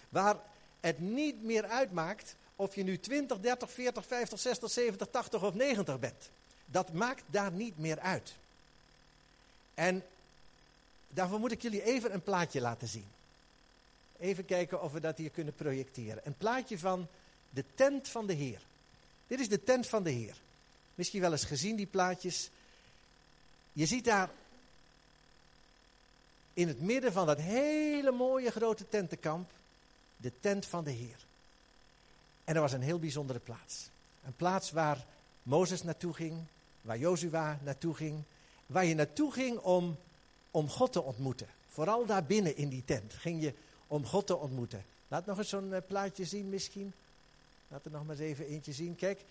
waar 0.09 0.37
het 0.81 0.99
niet 0.99 1.43
meer 1.43 1.65
uitmaakt 1.65 2.35
of 2.57 2.75
je 2.75 2.83
nu 2.83 2.99
20, 2.99 3.41
30, 3.41 3.71
40, 3.71 4.07
50, 4.07 4.39
60, 4.39 4.71
70, 4.71 5.09
80 5.11 5.43
of 5.43 5.55
90 5.55 5.99
bent. 5.99 6.31
Dat 6.65 6.93
maakt 6.93 7.23
daar 7.27 7.53
niet 7.53 7.79
meer 7.79 7.99
uit. 7.99 8.35
En 9.75 10.03
daarvoor 11.09 11.39
moet 11.39 11.53
ik 11.53 11.63
jullie 11.63 11.83
even 11.83 12.15
een 12.15 12.23
plaatje 12.23 12.61
laten 12.61 12.89
zien. 12.89 13.07
Even 14.19 14.45
kijken 14.45 14.83
of 14.83 14.93
we 14.93 15.01
dat 15.01 15.19
hier 15.19 15.31
kunnen 15.31 15.55
projecteren. 15.55 16.21
Een 16.25 16.37
plaatje 16.37 16.79
van 16.79 17.07
de 17.51 17.65
tent 17.75 18.09
van 18.09 18.27
de 18.27 18.33
Heer. 18.33 18.61
Dit 19.33 19.41
is 19.41 19.49
de 19.49 19.65
tent 19.65 19.87
van 19.87 20.03
de 20.03 20.11
Heer. 20.11 20.37
Misschien 20.95 21.21
wel 21.21 21.33
eens 21.33 21.45
gezien 21.45 21.77
die 21.77 21.87
plaatjes. 21.87 22.51
Je 23.73 23.87
ziet 23.87 24.05
daar 24.05 24.31
in 26.55 26.69
het 26.69 26.81
midden 26.81 27.13
van 27.13 27.27
dat 27.27 27.39
hele 27.39 28.11
mooie 28.11 28.51
grote 28.51 28.89
tentenkamp 28.89 29.51
de 30.17 30.33
tent 30.41 30.67
van 30.67 30.85
de 30.85 30.91
Heer. 30.91 31.25
En 32.45 32.55
dat 32.55 32.63
was 32.63 32.73
een 32.73 32.83
heel 32.83 32.99
bijzondere 32.99 33.39
plaats. 33.39 33.89
Een 34.25 34.37
plaats 34.37 34.71
waar 34.71 35.05
Mozes 35.43 35.83
naartoe 35.83 36.15
ging, 36.15 36.39
waar 36.83 36.99
Jozua 36.99 37.59
naartoe 37.63 37.95
ging, 37.95 38.23
waar 38.67 38.85
je 38.85 38.95
naartoe 38.95 39.33
ging 39.33 39.59
om, 39.59 39.97
om 40.51 40.69
God 40.69 40.93
te 40.93 41.03
ontmoeten. 41.03 41.49
Vooral 41.69 42.07
daar 42.07 42.25
binnen 42.25 42.57
in 42.57 42.69
die 42.69 42.85
tent 42.85 43.13
ging 43.13 43.43
je 43.43 43.55
om 43.87 44.07
God 44.07 44.27
te 44.27 44.37
ontmoeten. 44.37 44.85
Laat 45.09 45.27
nog 45.27 45.39
eens 45.39 45.49
zo'n 45.49 45.75
eh, 45.75 45.83
plaatje 45.87 46.25
zien 46.25 46.49
misschien. 46.49 46.93
Laat 47.73 47.85
er 47.85 47.91
nog 47.91 48.07
maar 48.07 48.17
eens 48.19 48.25
even 48.25 48.47
eentje 48.47 48.73
zien. 48.73 48.97
Kijk, 48.97 49.25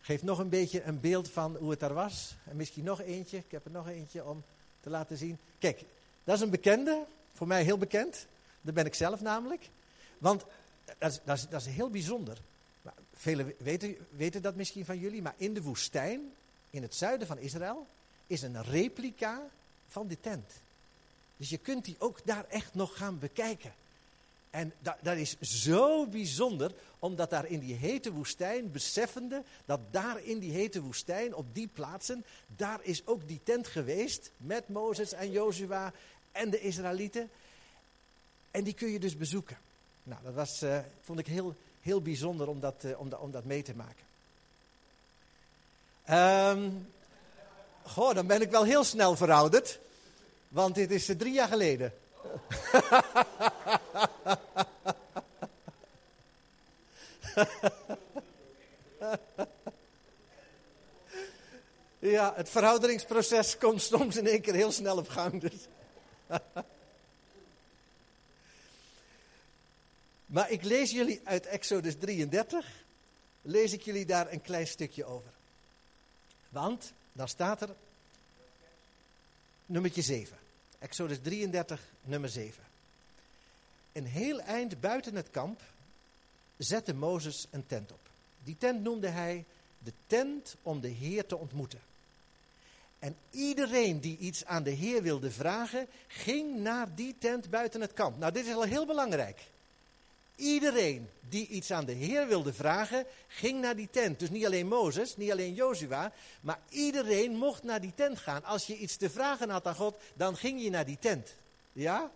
geef 0.00 0.22
nog 0.22 0.38
een 0.38 0.48
beetje 0.48 0.82
een 0.82 1.00
beeld 1.00 1.30
van 1.30 1.56
hoe 1.56 1.70
het 1.70 1.80
daar 1.80 1.94
was. 1.94 2.34
En 2.44 2.56
misschien 2.56 2.84
nog 2.84 3.00
eentje. 3.00 3.36
Ik 3.36 3.50
heb 3.50 3.64
er 3.64 3.70
nog 3.70 3.88
eentje 3.88 4.24
om 4.24 4.44
te 4.80 4.90
laten 4.90 5.16
zien. 5.16 5.38
Kijk, 5.58 5.84
dat 6.24 6.36
is 6.36 6.40
een 6.40 6.50
bekende. 6.50 7.04
Voor 7.32 7.46
mij 7.46 7.62
heel 7.62 7.78
bekend. 7.78 8.26
Dat 8.60 8.74
ben 8.74 8.86
ik 8.86 8.94
zelf 8.94 9.20
namelijk. 9.20 9.68
Want 10.18 10.44
dat 10.98 11.10
is, 11.10 11.20
dat 11.24 11.36
is, 11.36 11.48
dat 11.48 11.60
is 11.60 11.66
heel 11.66 11.90
bijzonder. 11.90 12.38
Velen 13.14 13.54
weten, 13.58 13.96
weten 14.10 14.42
dat 14.42 14.54
misschien 14.54 14.84
van 14.84 14.98
jullie. 14.98 15.22
Maar 15.22 15.34
in 15.36 15.54
de 15.54 15.62
woestijn, 15.62 16.32
in 16.70 16.82
het 16.82 16.94
zuiden 16.94 17.26
van 17.26 17.38
Israël, 17.38 17.86
is 18.26 18.42
een 18.42 18.62
replica 18.62 19.48
van 19.88 20.06
de 20.06 20.20
tent. 20.20 20.52
Dus 21.36 21.48
je 21.48 21.58
kunt 21.58 21.84
die 21.84 21.96
ook 21.98 22.20
daar 22.24 22.44
echt 22.48 22.74
nog 22.74 22.96
gaan 22.96 23.18
bekijken. 23.18 23.72
En 24.50 24.72
dat, 24.78 24.96
dat, 25.02 25.16
is 25.16 25.40
zo 25.40 26.06
bijzonder, 26.06 26.72
omdat 27.06 27.30
daar 27.30 27.46
in 27.46 27.58
die 27.58 27.74
hete 27.74 28.12
woestijn, 28.12 28.72
beseffende 28.72 29.42
dat 29.64 29.80
daar 29.90 30.22
in 30.22 30.38
die 30.38 30.52
hete 30.52 30.80
woestijn, 30.80 31.34
op 31.34 31.54
die 31.54 31.68
plaatsen, 31.72 32.24
daar 32.56 32.80
is 32.82 33.06
ook 33.06 33.28
die 33.28 33.40
tent 33.42 33.66
geweest 33.66 34.30
met 34.36 34.68
Mozes 34.68 35.12
en 35.12 35.30
Jozua 35.30 35.92
en 36.32 36.50
de 36.50 36.60
Israëlieten. 36.60 37.30
En 38.50 38.64
die 38.64 38.74
kun 38.74 38.88
je 38.88 38.98
dus 38.98 39.16
bezoeken. 39.16 39.58
Nou, 40.02 40.20
dat 40.24 40.34
was, 40.34 40.62
uh, 40.62 40.78
vond 41.00 41.18
ik 41.18 41.26
heel, 41.26 41.54
heel 41.80 42.02
bijzonder 42.02 42.48
om 42.48 42.60
dat, 42.60 42.84
uh, 42.84 43.00
om, 43.00 43.12
om 43.12 43.30
dat 43.30 43.44
mee 43.44 43.62
te 43.62 43.74
maken. 43.74 44.04
Um, 46.58 46.88
goh, 47.82 48.14
dan 48.14 48.26
ben 48.26 48.40
ik 48.40 48.50
wel 48.50 48.64
heel 48.64 48.84
snel 48.84 49.16
verouderd. 49.16 49.78
Want 50.48 50.74
dit 50.74 50.90
is 50.90 51.08
uh, 51.08 51.16
drie 51.16 51.32
jaar 51.32 51.48
geleden. 51.48 51.92
ja, 61.98 62.32
het 62.34 62.48
verouderingsproces 62.48 63.58
komt 63.58 63.82
soms 63.82 64.16
in 64.16 64.26
één 64.26 64.40
keer 64.40 64.54
heel 64.54 64.72
snel 64.72 64.96
op 64.96 65.08
gang. 65.08 65.40
Dus. 65.40 65.66
maar 70.34 70.50
ik 70.50 70.62
lees 70.62 70.90
jullie 70.90 71.20
uit 71.24 71.46
Exodus 71.46 71.94
33, 71.98 72.84
lees 73.42 73.72
ik 73.72 73.82
jullie 73.82 74.06
daar 74.06 74.32
een 74.32 74.42
klein 74.42 74.66
stukje 74.66 75.04
over. 75.04 75.30
Want, 76.48 76.92
dan 77.12 77.28
staat 77.28 77.60
er, 77.60 77.74
nummertje 79.66 80.02
7. 80.02 80.36
Exodus 80.78 81.18
33, 81.22 81.80
nummer 82.02 82.30
7. 82.30 82.64
Een 83.92 84.06
heel 84.06 84.40
eind 84.40 84.80
buiten 84.80 85.14
het 85.14 85.30
kamp 85.30 85.60
zette 86.56 86.94
Mozes 86.94 87.46
een 87.50 87.66
tent 87.66 87.92
op. 87.92 88.08
Die 88.44 88.56
tent 88.58 88.82
noemde 88.82 89.08
hij 89.08 89.44
de 89.78 89.92
tent 90.06 90.56
om 90.62 90.80
de 90.80 90.88
Heer 90.88 91.26
te 91.26 91.36
ontmoeten. 91.36 91.80
En 92.98 93.16
iedereen 93.30 94.00
die 94.00 94.18
iets 94.18 94.44
aan 94.44 94.62
de 94.62 94.70
Heer 94.70 95.02
wilde 95.02 95.30
vragen, 95.30 95.86
ging 96.06 96.56
naar 96.56 96.94
die 96.94 97.14
tent 97.18 97.50
buiten 97.50 97.80
het 97.80 97.92
kamp. 97.92 98.18
Nou, 98.18 98.32
dit 98.32 98.46
is 98.46 98.54
al 98.54 98.62
heel 98.62 98.86
belangrijk. 98.86 99.40
Iedereen 100.36 101.08
die 101.28 101.46
iets 101.48 101.72
aan 101.72 101.84
de 101.84 101.92
Heer 101.92 102.26
wilde 102.26 102.52
vragen, 102.52 103.06
ging 103.28 103.60
naar 103.60 103.76
die 103.76 103.88
tent. 103.90 104.18
Dus 104.18 104.30
niet 104.30 104.46
alleen 104.46 104.66
Mozes, 104.66 105.16
niet 105.16 105.30
alleen 105.30 105.54
Jozua, 105.54 106.12
maar 106.40 106.58
iedereen 106.68 107.36
mocht 107.36 107.62
naar 107.62 107.80
die 107.80 107.92
tent 107.94 108.18
gaan. 108.18 108.44
Als 108.44 108.66
je 108.66 108.76
iets 108.76 108.96
te 108.96 109.10
vragen 109.10 109.50
had 109.50 109.66
aan 109.66 109.74
God, 109.74 109.96
dan 110.14 110.36
ging 110.36 110.62
je 110.62 110.70
naar 110.70 110.84
die 110.84 110.98
tent. 111.00 111.34
Ja? 111.72 112.10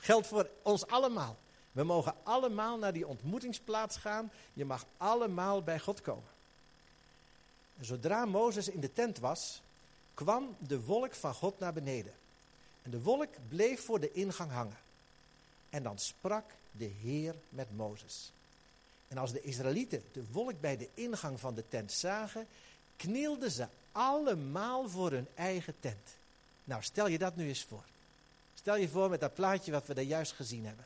Geldt 0.00 0.26
voor 0.26 0.48
ons 0.62 0.86
allemaal. 0.86 1.36
We 1.76 1.84
mogen 1.84 2.14
allemaal 2.22 2.78
naar 2.78 2.92
die 2.92 3.06
ontmoetingsplaats 3.06 3.96
gaan. 3.96 4.30
Je 4.52 4.64
mag 4.64 4.86
allemaal 4.96 5.62
bij 5.62 5.78
God 5.78 6.00
komen. 6.00 6.28
En 7.78 7.84
zodra 7.84 8.24
Mozes 8.24 8.68
in 8.68 8.80
de 8.80 8.92
tent 8.92 9.18
was, 9.18 9.62
kwam 10.14 10.56
de 10.58 10.80
wolk 10.80 11.14
van 11.14 11.34
God 11.34 11.58
naar 11.58 11.72
beneden. 11.72 12.12
En 12.82 12.90
de 12.90 13.02
wolk 13.02 13.28
bleef 13.48 13.84
voor 13.84 14.00
de 14.00 14.12
ingang 14.12 14.50
hangen. 14.50 14.76
En 15.70 15.82
dan 15.82 15.98
sprak 15.98 16.44
de 16.70 16.84
Heer 16.84 17.34
met 17.48 17.76
Mozes. 17.76 18.32
En 19.08 19.18
als 19.18 19.32
de 19.32 19.42
Israëlieten 19.42 20.02
de 20.12 20.24
wolk 20.32 20.60
bij 20.60 20.76
de 20.76 20.88
ingang 20.94 21.40
van 21.40 21.54
de 21.54 21.64
tent 21.68 21.92
zagen, 21.92 22.46
knielden 22.96 23.50
ze 23.50 23.66
allemaal 23.92 24.88
voor 24.88 25.10
hun 25.10 25.28
eigen 25.34 25.74
tent. 25.80 26.16
Nou, 26.64 26.82
stel 26.82 27.06
je 27.06 27.18
dat 27.18 27.36
nu 27.36 27.48
eens 27.48 27.64
voor. 27.64 27.84
Stel 28.54 28.76
je 28.76 28.88
voor 28.88 29.10
met 29.10 29.20
dat 29.20 29.34
plaatje 29.34 29.72
wat 29.72 29.86
we 29.86 29.94
daar 29.94 30.04
juist 30.04 30.32
gezien 30.32 30.66
hebben. 30.66 30.84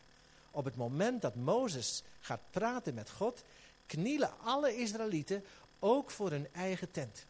Op 0.50 0.64
het 0.64 0.76
moment 0.76 1.22
dat 1.22 1.34
Mozes 1.34 2.02
gaat 2.20 2.40
praten 2.50 2.94
met 2.94 3.10
God, 3.10 3.42
knielen 3.86 4.30
alle 4.44 4.76
Israëlieten 4.76 5.44
ook 5.78 6.10
voor 6.10 6.30
hun 6.30 6.48
eigen 6.52 6.90
tent. 6.90 7.24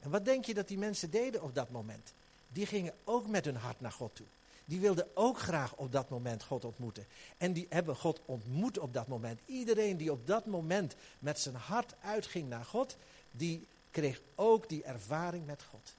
En 0.00 0.10
wat 0.10 0.24
denk 0.24 0.44
je 0.44 0.54
dat 0.54 0.68
die 0.68 0.78
mensen 0.78 1.10
deden 1.10 1.42
op 1.42 1.54
dat 1.54 1.70
moment? 1.70 2.12
Die 2.48 2.66
gingen 2.66 2.94
ook 3.04 3.26
met 3.26 3.44
hun 3.44 3.56
hart 3.56 3.80
naar 3.80 3.92
God 3.92 4.14
toe. 4.14 4.26
Die 4.64 4.80
wilden 4.80 5.06
ook 5.14 5.38
graag 5.38 5.74
op 5.76 5.92
dat 5.92 6.08
moment 6.08 6.42
God 6.42 6.64
ontmoeten. 6.64 7.06
En 7.36 7.52
die 7.52 7.66
hebben 7.68 7.96
God 7.96 8.20
ontmoet 8.24 8.78
op 8.78 8.94
dat 8.94 9.06
moment. 9.06 9.40
Iedereen 9.46 9.96
die 9.96 10.12
op 10.12 10.26
dat 10.26 10.46
moment 10.46 10.94
met 11.18 11.38
zijn 11.38 11.54
hart 11.54 11.94
uitging 12.00 12.48
naar 12.48 12.64
God, 12.64 12.96
die 13.30 13.66
kreeg 13.90 14.20
ook 14.34 14.68
die 14.68 14.82
ervaring 14.82 15.46
met 15.46 15.62
God. 15.70 15.92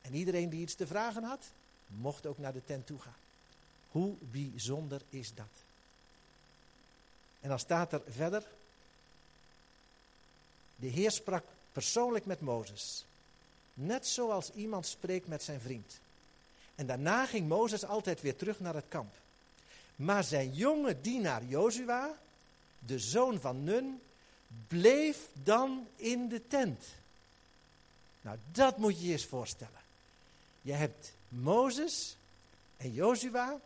En 0.00 0.14
iedereen 0.14 0.48
die 0.48 0.60
iets 0.60 0.74
te 0.74 0.86
vragen 0.86 1.22
had, 1.22 1.44
mocht 1.86 2.26
ook 2.26 2.38
naar 2.38 2.52
de 2.52 2.64
tent 2.64 2.86
toe 2.86 2.98
gaan. 2.98 3.14
Hoe 3.90 4.14
bijzonder 4.20 5.00
is 5.08 5.34
dat? 5.34 5.44
En 7.40 7.48
dan 7.48 7.58
staat 7.58 7.92
er 7.92 8.02
verder. 8.08 8.46
De 10.76 10.86
Heer 10.86 11.10
sprak 11.10 11.44
persoonlijk 11.72 12.26
met 12.26 12.40
Mozes. 12.40 13.04
Net 13.74 14.06
zoals 14.06 14.50
iemand 14.50 14.86
spreekt 14.86 15.26
met 15.26 15.42
zijn 15.42 15.60
vriend. 15.60 16.00
En 16.74 16.86
daarna 16.86 17.26
ging 17.26 17.48
Mozes 17.48 17.84
altijd 17.84 18.20
weer 18.20 18.36
terug 18.36 18.60
naar 18.60 18.74
het 18.74 18.88
kamp. 18.88 19.14
Maar 19.96 20.24
zijn 20.24 20.52
jonge 20.52 21.00
dienaar 21.00 21.44
Jozua, 21.44 22.18
de 22.78 22.98
zoon 22.98 23.40
van 23.40 23.64
Nun, 23.64 24.00
bleef 24.68 25.18
dan 25.42 25.86
in 25.96 26.28
de 26.28 26.46
tent. 26.46 26.84
Nou, 28.20 28.38
dat 28.52 28.76
moet 28.76 29.00
je 29.00 29.06
je 29.06 29.12
eens 29.12 29.26
voorstellen. 29.26 29.80
Je 30.62 30.72
hebt 30.72 31.12
Mozes 31.28 32.16
en 32.76 32.92
Jozua. 32.92 33.60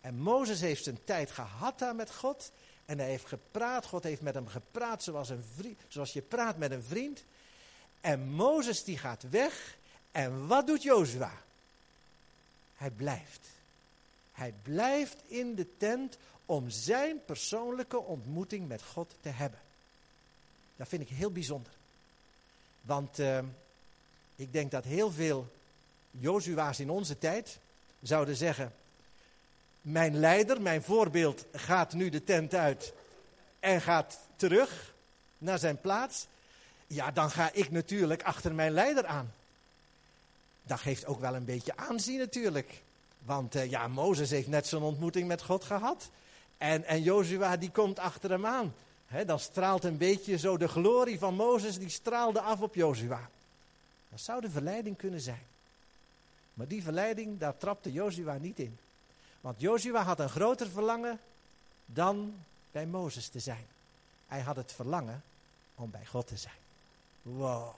En 0.00 0.18
Mozes 0.18 0.60
heeft 0.60 0.84
zijn 0.84 1.04
tijd 1.04 1.30
gehad 1.30 1.78
daar 1.78 1.94
met 1.94 2.14
God. 2.14 2.52
En 2.84 2.98
hij 2.98 3.08
heeft 3.08 3.26
gepraat. 3.26 3.86
God 3.86 4.02
heeft 4.02 4.20
met 4.20 4.34
hem 4.34 4.46
gepraat 4.46 5.02
zoals, 5.02 5.28
een 5.28 5.44
vriend, 5.56 5.80
zoals 5.88 6.12
je 6.12 6.22
praat 6.22 6.56
met 6.56 6.70
een 6.70 6.82
vriend. 6.82 7.24
En 8.00 8.28
Mozes 8.28 8.84
die 8.84 8.98
gaat 8.98 9.30
weg. 9.30 9.76
En 10.10 10.46
wat 10.46 10.66
doet 10.66 10.82
Jozua? 10.82 11.32
Hij 12.76 12.90
blijft. 12.90 13.48
Hij 14.32 14.54
blijft 14.62 15.16
in 15.26 15.54
de 15.54 15.76
tent 15.76 16.16
om 16.46 16.70
zijn 16.70 17.24
persoonlijke 17.24 17.98
ontmoeting 17.98 18.68
met 18.68 18.82
God 18.82 19.14
te 19.20 19.28
hebben. 19.28 19.60
Dat 20.76 20.88
vind 20.88 21.02
ik 21.02 21.08
heel 21.08 21.32
bijzonder. 21.32 21.72
Want 22.80 23.18
uh, 23.18 23.38
ik 24.36 24.52
denk 24.52 24.70
dat 24.70 24.84
heel 24.84 25.10
veel 25.10 25.52
Jozua's 26.10 26.80
in 26.80 26.90
onze 26.90 27.18
tijd 27.18 27.58
zouden 28.02 28.36
zeggen: 28.36 28.72
Mijn 29.80 30.18
leider, 30.18 30.60
mijn 30.60 30.82
voorbeeld 30.82 31.44
gaat 31.52 31.92
nu 31.92 32.08
de 32.08 32.24
tent 32.24 32.54
uit 32.54 32.92
en 33.60 33.80
gaat 33.80 34.18
terug 34.36 34.94
naar 35.38 35.58
zijn 35.58 35.80
plaats. 35.80 36.26
Ja, 36.86 37.10
dan 37.10 37.30
ga 37.30 37.50
ik 37.52 37.70
natuurlijk 37.70 38.22
achter 38.22 38.54
mijn 38.54 38.72
leider 38.72 39.06
aan. 39.06 39.32
Dat 40.62 40.80
geeft 40.80 41.06
ook 41.06 41.20
wel 41.20 41.34
een 41.34 41.44
beetje 41.44 41.76
aanzien 41.76 42.18
natuurlijk. 42.18 42.82
Want 43.18 43.56
uh, 43.56 43.70
ja, 43.70 43.88
Mozes 43.88 44.30
heeft 44.30 44.48
net 44.48 44.66
zo'n 44.66 44.82
ontmoeting 44.82 45.28
met 45.28 45.42
God 45.42 45.64
gehad. 45.64 46.10
En, 46.58 46.84
en 46.84 47.02
Jozua 47.02 47.56
die 47.56 47.70
komt 47.70 47.98
achter 47.98 48.30
hem 48.30 48.46
aan. 48.46 48.74
He, 49.06 49.24
dan 49.24 49.38
straalt 49.38 49.84
een 49.84 49.96
beetje 49.96 50.38
zo 50.38 50.56
de 50.56 50.68
glorie 50.68 51.18
van 51.18 51.34
Mozes, 51.34 51.78
die 51.78 51.88
straalde 51.88 52.40
af 52.40 52.60
op 52.60 52.74
Jozua. 52.74 53.30
Dat 54.10 54.20
zou 54.20 54.40
de 54.40 54.50
verleiding 54.50 54.96
kunnen 54.96 55.20
zijn. 55.20 55.42
Maar 56.54 56.68
die 56.68 56.82
verleiding, 56.82 57.38
daar 57.38 57.56
trapte 57.56 57.92
Jozua 57.92 58.36
niet 58.38 58.58
in. 58.58 58.78
Want 59.40 59.60
Jozua 59.60 60.02
had 60.02 60.20
een 60.20 60.28
groter 60.28 60.68
verlangen 60.68 61.20
dan 61.86 62.34
bij 62.70 62.86
Mozes 62.86 63.28
te 63.28 63.38
zijn. 63.38 63.66
Hij 64.26 64.40
had 64.40 64.56
het 64.56 64.72
verlangen 64.72 65.22
om 65.74 65.90
bij 65.90 66.06
God 66.06 66.26
te 66.26 66.36
zijn. 66.36 66.58
Wow, 67.22 67.74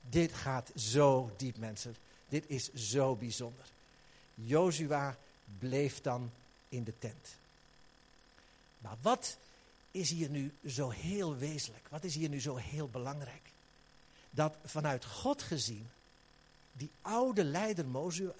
dit 0.00 0.32
gaat 0.32 0.70
zo 0.76 1.30
diep 1.36 1.56
mensen. 1.56 1.96
Dit 2.28 2.44
is 2.46 2.72
zo 2.74 3.14
bijzonder. 3.14 3.64
Jozua 4.34 5.16
bleef 5.58 6.00
dan 6.00 6.30
in 6.68 6.84
de 6.84 6.98
tent. 6.98 7.36
Maar 8.78 8.96
wat 9.02 9.36
is 9.90 10.10
hier 10.10 10.30
nu 10.30 10.54
zo 10.66 10.88
heel 10.88 11.36
wezenlijk? 11.36 11.86
Wat 11.88 12.04
is 12.04 12.14
hier 12.14 12.28
nu 12.28 12.40
zo 12.40 12.56
heel 12.56 12.88
belangrijk? 12.88 13.50
Dat 14.30 14.56
vanuit 14.64 15.04
God 15.04 15.42
gezien, 15.42 15.88
die 16.72 16.90
oude 17.02 17.44
leider 17.44 17.86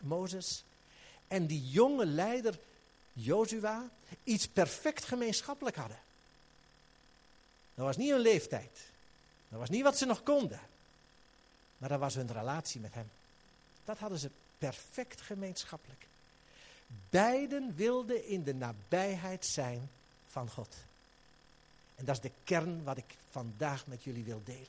Mozes 0.01 0.65
en 1.29 1.47
die 1.47 1.71
jonge 1.71 2.07
leider 2.07 2.59
Jozua 3.13 3.89
iets 4.25 4.49
perfect 4.49 5.05
gemeenschappelijk 5.05 5.77
hadden. 5.77 5.99
Dat 7.75 7.85
was 7.87 7.97
niet 7.97 8.11
hun 8.11 8.21
leeftijd. 8.21 8.91
Dat 9.49 9.59
was 9.59 9.69
niet 9.69 9.83
wat 9.83 9.99
ze 9.99 10.07
nog 10.07 10.23
konden. 10.23 10.61
Maar 11.79 11.89
dat 11.89 12.01
was 12.01 12.15
hun 12.15 12.33
relatie 12.33 12.81
met 12.81 12.95
hem. 12.95 13.11
Dat 13.85 13.99
hadden 13.99 14.19
ze 14.19 14.31
perfect 14.59 15.21
gemeenschappelijk. 15.21 16.07
Beiden 17.11 17.75
wilden 17.75 18.29
in 18.29 18.43
de 18.43 18.55
nabijheid 18.55 19.47
zijn 19.47 19.91
van 20.27 20.51
God. 20.51 20.77
En 21.95 22.05
dat 22.05 22.15
is 22.15 22.23
de 22.23 22.33
kern 22.45 22.85
wat 22.85 22.97
ik 22.97 23.17
vandaag 23.31 23.87
met 23.87 24.05
jullie 24.05 24.25
wil 24.25 24.41
delen. 24.45 24.67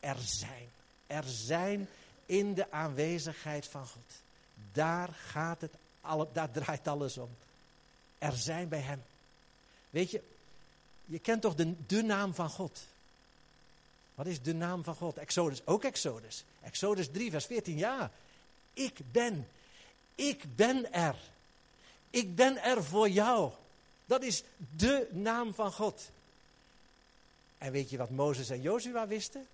Er 0.00 0.18
zijn. 0.18 0.68
Er 1.06 1.24
zijn 1.26 1.88
in 2.26 2.54
de 2.54 2.70
aanwezigheid 2.72 3.66
van 3.66 3.86
God. 3.86 4.20
Daar 4.72 5.08
gaat 5.12 5.60
het, 5.60 5.72
daar 6.32 6.50
draait 6.50 6.88
alles 6.88 7.18
om. 7.18 7.36
Er 8.18 8.36
zijn 8.36 8.68
bij 8.68 8.80
Hem. 8.80 9.02
Weet 9.90 10.10
je, 10.10 10.22
je 11.04 11.18
kent 11.18 11.42
toch 11.42 11.54
de, 11.54 11.86
de 11.86 12.02
naam 12.02 12.34
van 12.34 12.50
God? 12.50 12.80
Wat 14.14 14.26
is 14.26 14.42
de 14.42 14.54
naam 14.54 14.84
van 14.84 14.94
God? 14.94 15.16
Exodus, 15.16 15.66
ook 15.66 15.84
Exodus. 15.84 16.44
Exodus 16.60 17.08
3, 17.10 17.30
vers 17.30 17.46
14, 17.46 17.76
ja. 17.76 18.10
Ik 18.72 18.98
ben. 19.12 19.48
Ik 20.14 20.56
ben 20.56 20.92
er. 20.92 21.16
Ik 22.10 22.34
ben 22.34 22.62
er 22.62 22.84
voor 22.84 23.08
jou. 23.08 23.52
Dat 24.04 24.22
is 24.22 24.42
de 24.76 25.08
naam 25.10 25.54
van 25.54 25.72
God. 25.72 26.10
En 27.58 27.72
weet 27.72 27.90
je 27.90 27.96
wat 27.96 28.10
Mozes 28.10 28.50
en 28.50 28.60
Jozua 28.60 29.06
wisten? 29.06 29.46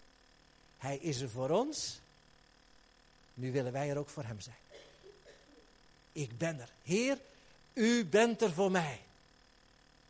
Hij 0.79 0.97
is 0.97 1.21
er 1.21 1.31
voor 1.31 1.51
ons. 1.51 2.01
Nu 3.35 3.53
willen 3.53 3.73
wij 3.73 3.91
er 3.91 3.99
ook 3.99 4.09
voor 4.09 4.25
hem 4.25 4.41
zijn. 4.41 4.57
Ik 6.17 6.39
ben 6.39 6.61
er. 6.61 6.69
Heer, 6.83 7.19
u 7.73 8.05
bent 8.05 8.43
er 8.43 8.53
voor 8.53 8.71
mij. 8.71 9.01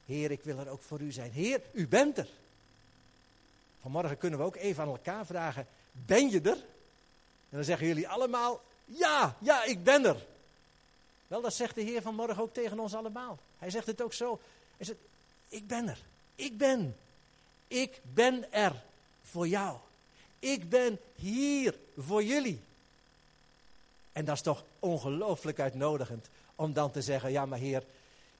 Heer, 0.06 0.30
ik 0.30 0.42
wil 0.42 0.58
er 0.58 0.68
ook 0.68 0.82
voor 0.82 1.00
u 1.00 1.12
zijn. 1.12 1.30
Heer, 1.30 1.60
u 1.72 1.88
bent 1.88 2.18
er. 2.18 2.28
Vanmorgen 3.80 4.18
kunnen 4.18 4.38
we 4.38 4.44
ook 4.44 4.56
even 4.56 4.82
aan 4.82 4.88
elkaar 4.88 5.26
vragen: 5.26 5.66
Ben 5.92 6.30
je 6.30 6.40
er? 6.40 6.56
En 7.50 7.56
dan 7.56 7.64
zeggen 7.64 7.86
jullie 7.86 8.08
allemaal: 8.08 8.60
Ja, 8.84 9.36
ja, 9.40 9.64
ik 9.64 9.84
ben 9.84 10.04
er. 10.04 10.26
Wel, 11.26 11.40
dat 11.40 11.54
zegt 11.54 11.74
de 11.74 11.82
Heer 11.82 12.02
vanmorgen 12.02 12.42
ook 12.42 12.54
tegen 12.54 12.78
ons 12.78 12.94
allemaal. 12.94 13.38
Hij 13.58 13.70
zegt 13.70 13.86
het 13.86 14.02
ook 14.02 14.12
zo. 14.12 14.40
Hij 14.76 14.86
zegt: 14.86 14.98
Ik 15.48 15.66
ben 15.66 15.88
er. 15.88 15.98
Ik 16.34 16.58
ben. 16.58 16.96
Ik 17.68 18.00
ben 18.02 18.52
er 18.52 18.82
voor 19.22 19.48
jou. 19.48 19.78
Ik 20.38 20.68
ben 20.68 20.98
hier 21.14 21.74
voor 21.96 22.24
jullie. 22.24 22.60
En 24.16 24.24
dat 24.24 24.34
is 24.34 24.42
toch 24.42 24.64
ongelooflijk 24.78 25.60
uitnodigend 25.60 26.28
om 26.54 26.72
dan 26.72 26.90
te 26.90 27.02
zeggen: 27.02 27.30
Ja, 27.30 27.46
maar 27.46 27.58
Heer, 27.58 27.84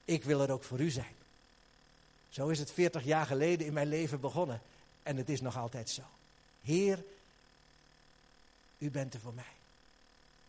ik 0.05 0.23
wil 0.23 0.41
er 0.41 0.51
ook 0.51 0.63
voor 0.63 0.79
u 0.79 0.89
zijn. 0.89 1.15
Zo 2.29 2.47
is 2.47 2.59
het 2.59 2.71
40 2.71 3.03
jaar 3.03 3.25
geleden 3.25 3.67
in 3.67 3.73
mijn 3.73 3.87
leven 3.87 4.19
begonnen. 4.19 4.61
En 5.03 5.17
het 5.17 5.29
is 5.29 5.41
nog 5.41 5.57
altijd 5.57 5.89
zo. 5.89 6.01
Heer, 6.61 7.03
u 8.77 8.91
bent 8.91 9.13
er 9.13 9.19
voor 9.19 9.33
mij. 9.33 9.53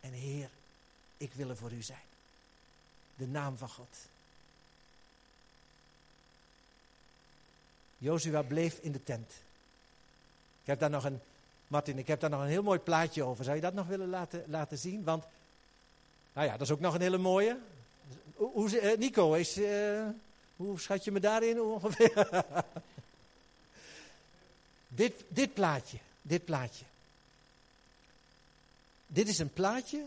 En 0.01 0.13
Heer, 0.13 0.51
ik 1.17 1.33
wil 1.33 1.49
er 1.49 1.57
voor 1.57 1.73
u 1.73 1.83
zijn. 1.83 2.07
De 3.17 3.27
naam 3.27 3.57
van 3.57 3.69
God. 3.69 3.97
Jozua 7.99 8.43
bleef 8.43 8.79
in 8.79 8.93
de 8.93 9.03
tent. 9.03 9.31
Ik 10.61 10.67
heb 10.67 10.79
daar 10.79 10.91
nog 10.91 11.05
een, 11.05 11.21
Martin, 11.69 11.99
ik 11.99 12.07
heb 12.07 12.21
daar 12.21 12.31
nog 12.31 12.41
een 12.41 12.47
heel 12.47 12.63
mooi 12.63 12.79
plaatje 12.79 13.23
over. 13.23 13.45
Zou 13.45 13.57
je 13.57 13.63
dat 13.63 13.75
nog 13.75 13.87
willen 13.87 14.09
laten, 14.09 14.45
laten 14.47 14.79
zien? 14.79 15.05
Want, 15.05 15.25
nou 16.33 16.47
ja, 16.47 16.53
dat 16.53 16.61
is 16.61 16.71
ook 16.71 16.81
nog 16.81 16.95
een 16.95 17.01
hele 17.01 17.19
mooie. 17.19 17.59
Hoe, 18.35 18.81
uh, 18.81 18.99
Nico, 18.99 19.35
is, 19.35 19.59
uh, 19.59 20.09
hoe 20.57 20.81
schat 20.81 21.05
je 21.05 21.11
me 21.11 21.21
daarin 21.21 21.61
ongeveer? 21.61 22.29
dit, 24.89 25.13
dit 25.29 25.55
plaatje, 25.55 25.99
dit 26.23 26.45
plaatje. 26.45 26.85
Dit 29.07 29.29
is 29.29 29.39
een 29.39 29.53
plaatje 29.53 30.05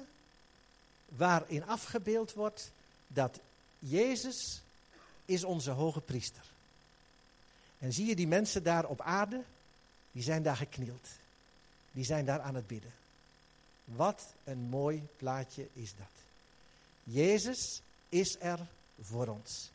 waarin 1.06 1.65
afgebeeld 1.65 2.34
wordt 2.34 2.71
dat 3.08 3.39
Jezus 3.80 4.62
is 5.26 5.43
onze 5.43 5.71
hoge 5.71 6.02
priester. 6.02 6.43
En 7.78 7.93
zie 7.93 8.06
je 8.06 8.15
die 8.15 8.28
mensen 8.28 8.63
daar 8.63 8.86
op 8.86 9.02
aarde, 9.02 9.43
die 10.12 10.24
zijn 10.24 10.43
daar 10.43 10.58
geknield. 10.58 11.08
Die 11.91 12.04
zijn 12.06 12.25
daar 12.25 12.39
aan 12.41 12.56
het 12.56 12.67
bidden. 12.67 12.91
Wat 13.86 14.34
een 14.43 14.60
mooi 14.60 15.08
plaatje 15.17 15.67
is 15.73 15.93
dat. 15.97 16.23
Jezus 17.04 17.82
is 18.10 18.36
er 18.39 18.60
voor 19.01 19.27
ons. 19.27 19.71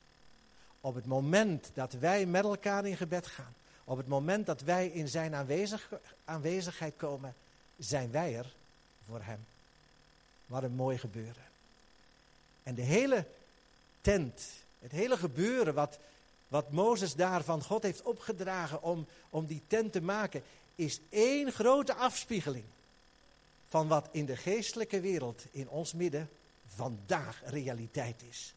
Op 0.80 0.94
het 0.94 1.06
moment 1.06 1.70
dat 1.74 1.92
wij 1.92 2.26
met 2.26 2.44
elkaar 2.44 2.86
in 2.86 2.96
gebed 2.96 3.26
gaan, 3.26 3.54
op 3.84 3.96
het 3.96 4.06
moment 4.06 4.46
dat 4.46 4.60
wij 4.60 4.88
in 4.88 5.08
zijn 5.08 5.34
aanwezig, 5.34 5.90
aanwezigheid 6.24 6.96
komen, 6.96 7.34
zijn 7.78 8.10
wij 8.10 8.36
er 8.36 8.54
voor 9.06 9.22
hem. 9.22 9.44
Wat 10.46 10.62
een 10.62 10.74
mooi 10.74 10.98
gebeuren. 10.98 11.42
En 12.62 12.74
de 12.74 12.82
hele 12.82 13.26
tent, 14.00 14.42
het 14.78 14.92
hele 14.92 15.16
gebeuren 15.16 15.74
wat, 15.74 15.98
wat 16.48 16.70
Mozes 16.70 17.14
daar 17.14 17.44
van 17.44 17.62
God 17.62 17.82
heeft 17.82 18.02
opgedragen 18.02 18.82
om, 18.82 19.06
om 19.30 19.46
die 19.46 19.62
tent 19.66 19.92
te 19.92 20.02
maken, 20.02 20.42
is 20.76 21.00
één 21.08 21.52
grote 21.52 21.94
afspiegeling 21.94 22.64
van 23.66 23.88
wat 23.88 24.08
in 24.12 24.24
de 24.24 24.36
geestelijke 24.36 25.00
wereld 25.00 25.44
in 25.50 25.68
ons 25.68 25.92
midden 25.92 26.28
vandaag 26.66 27.42
realiteit 27.44 28.22
is. 28.28 28.54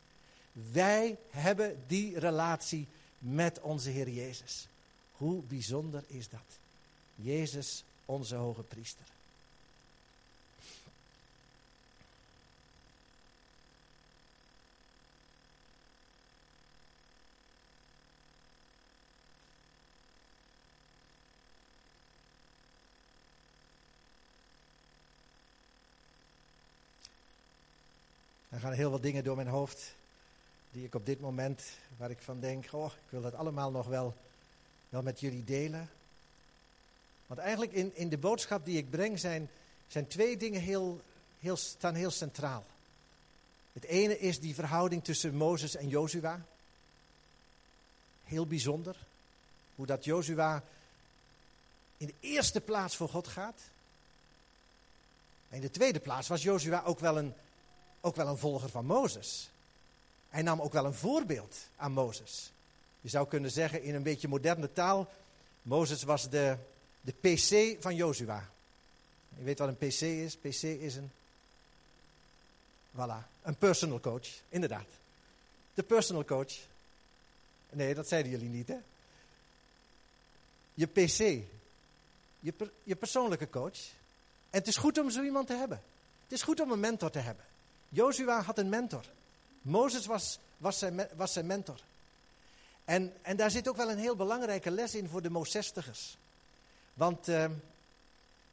Wij 0.72 1.18
hebben 1.30 1.84
die 1.88 2.20
relatie 2.20 2.88
met 3.18 3.60
onze 3.62 3.90
Heer 3.90 4.10
Jezus. 4.10 4.68
Hoe 5.12 5.42
bijzonder 5.42 6.04
is 6.08 6.30
dat? 6.30 6.60
Jezus, 7.16 7.84
onze 8.06 8.36
hoge 8.36 8.64
priester. 8.64 9.06
Er 28.60 28.66
gaan 28.66 28.74
heel 28.74 28.92
wat 28.92 29.02
dingen 29.02 29.24
door 29.24 29.36
mijn 29.36 29.48
hoofd 29.48 29.96
die 30.72 30.86
ik 30.86 30.96
op 30.96 31.06
dit 31.06 31.20
moment, 31.20 31.64
waar 31.98 32.10
ik 32.10 32.22
van 32.22 32.40
denk, 32.40 32.66
oh, 32.72 32.86
ik 32.86 33.10
wil 33.10 33.22
dat 33.22 33.34
allemaal 33.34 33.72
nog 33.72 33.88
wel, 33.88 34.16
wel 34.90 35.02
met 35.02 35.20
jullie 35.20 35.44
delen. 35.44 35.90
Want 37.28 37.40
eigenlijk 37.40 37.72
in, 37.72 37.96
in 37.96 38.10
de 38.10 38.18
boodschap 38.18 38.66
die 38.66 38.78
ik 38.78 38.90
breng 38.90 39.20
zijn, 39.20 39.50
zijn 39.88 40.08
twee 40.08 40.38
dingen 40.38 40.62
heel, 40.62 41.02
heel, 41.40 41.58
staan 41.58 41.96
heel 41.96 42.12
centraal. 42.12 42.66
Het 43.74 43.84
ene 43.84 44.20
is 44.20 44.40
die 44.40 44.56
verhouding 44.56 45.04
tussen 45.04 45.36
Mozes 45.36 45.76
en 45.76 45.88
Jozua. 45.88 46.46
Heel 48.24 48.48
bijzonder. 48.48 48.96
Hoe 49.76 49.86
dat 49.86 50.06
Jozua 50.06 50.64
in 51.98 52.08
de 52.08 52.16
eerste 52.20 52.62
plaats 52.62 52.96
voor 52.96 53.10
God 53.10 53.28
gaat. 53.28 53.62
En 55.50 55.56
in 55.56 55.62
de 55.62 55.72
tweede 55.72 56.00
plaats 56.00 56.28
was 56.28 56.44
Jozua 56.44 56.84
ook 56.84 57.00
wel 57.00 57.18
een 57.18 57.34
ook 58.02 58.16
wel 58.16 58.28
een 58.28 58.38
volger 58.38 58.70
van 58.70 58.86
Mozes. 58.86 59.50
Hij 60.30 60.42
nam 60.42 60.62
ook 60.62 60.74
wel 60.74 60.86
een 60.86 60.94
voorbeeld 60.94 61.56
aan 61.76 61.92
Mozes. 61.92 62.52
Je 63.02 63.10
zou 63.10 63.28
kunnen 63.28 63.52
zeggen 63.52 63.84
in 63.84 63.96
een 63.96 64.04
beetje 64.04 64.28
moderne 64.28 64.74
taal, 64.74 65.10
Mozes 65.62 66.04
was 66.04 66.30
de, 66.30 66.58
de 67.02 67.12
PC 67.12 67.82
van 67.82 67.96
Jozua. 67.96 68.50
Je 69.38 69.44
weet 69.44 69.60
wat 69.60 69.68
een 69.68 69.78
PC 69.78 70.02
is? 70.02 70.36
PC 70.36 70.64
is 70.64 70.96
een, 70.96 71.12
voilà, 72.96 73.28
een 73.42 73.56
personal 73.56 74.00
coach, 74.00 74.28
inderdaad. 74.50 74.88
De 75.74 75.84
personal 75.84 76.26
coach. 76.26 76.54
Nee, 77.70 77.94
dat 77.94 78.08
zeiden 78.08 78.32
jullie 78.32 78.50
niet, 78.50 78.68
hè? 78.68 78.78
Je 80.74 80.86
PC, 80.86 81.44
je, 82.40 82.54
je 82.84 82.96
persoonlijke 82.96 83.50
coach. 83.50 83.80
En 84.50 84.60
het 84.60 84.68
is 84.68 84.78
goed 84.78 84.98
om 84.98 85.10
zo 85.10 85.24
iemand 85.24 85.48
te 85.48 85.54
hebben. 85.54 85.82
Het 86.24 86.32
is 86.32 86.42
goed 86.42 86.60
om 86.60 86.72
een 86.72 86.80
mentor 86.80 87.12
te 87.12 87.20
hebben. 87.20 87.46
Jozua 87.90 88.42
had 88.42 88.58
een 88.58 88.70
mentor. 88.70 89.04
Mozes 89.62 90.06
was, 90.06 90.40
was, 90.58 90.80
zijn, 90.80 91.08
was 91.16 91.34
zijn 91.34 91.46
mentor. 91.46 91.80
En, 92.86 93.14
en 93.22 93.38
daar 93.38 93.52
zit 93.52 93.68
ook 93.68 93.76
wel 93.76 93.90
een 93.90 93.98
heel 93.98 94.16
belangrijke 94.16 94.72
les 94.72 94.96
in 94.96 95.10
voor 95.10 95.22
de 95.22 95.30
Mozestigers. 95.30 96.18
Want 96.94 97.28
uh, 97.28 97.46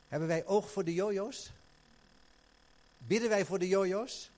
hebben 0.09 0.29
wij 0.29 0.46
oog 0.46 0.70
voor 0.70 0.85
de 0.85 0.94
jojo's? 0.94 1.51
Bidden 2.99 3.29
wij 3.29 3.44
voor 3.44 3.59
de 3.59 3.68
jojo's? 3.68 4.31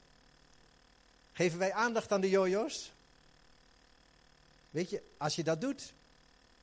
Geven 1.32 1.58
wij 1.58 1.72
aandacht 1.72 2.12
aan 2.12 2.20
de 2.20 2.30
jojo's? 2.30 2.92
Weet 4.70 4.90
je, 4.90 5.02
als 5.16 5.36
je 5.36 5.44
dat 5.44 5.60
doet, 5.60 5.92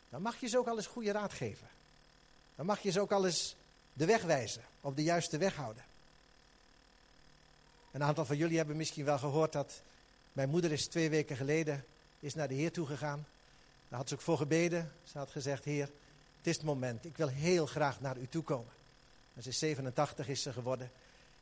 dan 0.09 0.21
mag 0.21 0.39
je 0.39 0.47
ze 0.47 0.57
ook 0.57 0.67
al 0.67 0.77
eens 0.77 0.87
goede 0.87 1.11
raad 1.11 1.33
geven. 1.33 1.67
Dan 2.55 2.65
mag 2.65 2.79
je 2.79 2.91
ze 2.91 2.99
ook 2.99 3.11
al 3.11 3.25
eens 3.25 3.55
de 3.93 4.05
weg 4.05 4.21
wijzen, 4.21 4.63
op 4.81 4.95
de 4.95 5.03
juiste 5.03 5.37
weg 5.37 5.55
houden. 5.55 5.83
Een 7.95 8.03
aantal 8.03 8.25
van 8.25 8.37
jullie 8.37 8.57
hebben 8.57 8.75
misschien 8.75 9.05
wel 9.05 9.17
gehoord 9.17 9.51
dat 9.51 9.81
mijn 10.33 10.49
moeder 10.49 10.71
is 10.71 10.87
twee 10.87 11.09
weken 11.09 11.35
geleden 11.35 11.85
is 12.19 12.33
naar 12.33 12.47
de 12.47 12.53
Heer 12.53 12.71
toegegaan. 12.71 13.27
Daar 13.89 13.99
had 13.99 14.07
ze 14.07 14.15
ook 14.15 14.21
voor 14.21 14.37
gebeden. 14.37 14.91
Ze 15.03 15.17
had 15.17 15.31
gezegd, 15.31 15.63
Heer, 15.63 15.89
het 16.37 16.47
is 16.47 16.55
het 16.55 16.65
moment. 16.65 17.05
Ik 17.05 17.17
wil 17.17 17.27
heel 17.27 17.65
graag 17.65 18.01
naar 18.01 18.17
u 18.17 18.27
toe 18.27 18.43
komen. 18.43 18.73
En 19.33 19.43
ze 19.43 19.49
is 19.49 19.59
87 19.59 20.27
is 20.27 20.41
ze 20.41 20.53
geworden. 20.53 20.91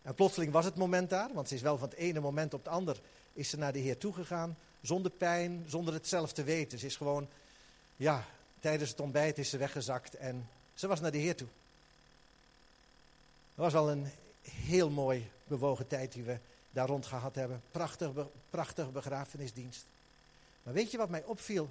En 0.01 0.15
plotseling 0.15 0.51
was 0.51 0.65
het 0.65 0.75
moment 0.75 1.09
daar, 1.09 1.33
want 1.33 1.47
ze 1.47 1.55
is 1.55 1.61
wel 1.61 1.77
van 1.77 1.89
het 1.89 1.97
ene 1.97 2.19
moment 2.19 2.53
op 2.53 2.63
het 2.63 2.73
ander 2.73 3.01
is 3.33 3.49
ze 3.49 3.57
naar 3.57 3.73
de 3.73 3.79
Heer 3.79 3.97
toegegaan. 3.97 4.57
Zonder 4.81 5.11
pijn, 5.11 5.63
zonder 5.67 5.93
het 5.93 6.07
zelf 6.07 6.33
te 6.33 6.43
weten. 6.43 6.79
Ze 6.79 6.85
is 6.85 6.95
gewoon, 6.95 7.27
ja, 7.95 8.25
tijdens 8.59 8.89
het 8.89 8.99
ontbijt 8.99 9.37
is 9.37 9.49
ze 9.49 9.57
weggezakt 9.57 10.15
en 10.15 10.49
ze 10.73 10.87
was 10.87 10.99
naar 10.99 11.11
de 11.11 11.17
Heer 11.17 11.35
toe. 11.35 11.47
Dat 13.55 13.65
was 13.65 13.73
wel 13.73 13.91
een 13.91 14.07
heel 14.41 14.89
mooi 14.89 15.31
bewogen 15.57 15.87
tijd 15.87 16.11
die 16.11 16.23
we 16.23 16.37
daar 16.71 16.87
rond 16.87 17.05
gehad 17.05 17.35
hebben. 17.35 17.61
Prachtig, 17.71 18.11
prachtige 18.49 18.89
begrafenisdienst. 18.89 19.85
Maar 20.63 20.73
weet 20.73 20.91
je 20.91 20.97
wat 20.97 21.09
mij 21.09 21.23
opviel 21.23 21.69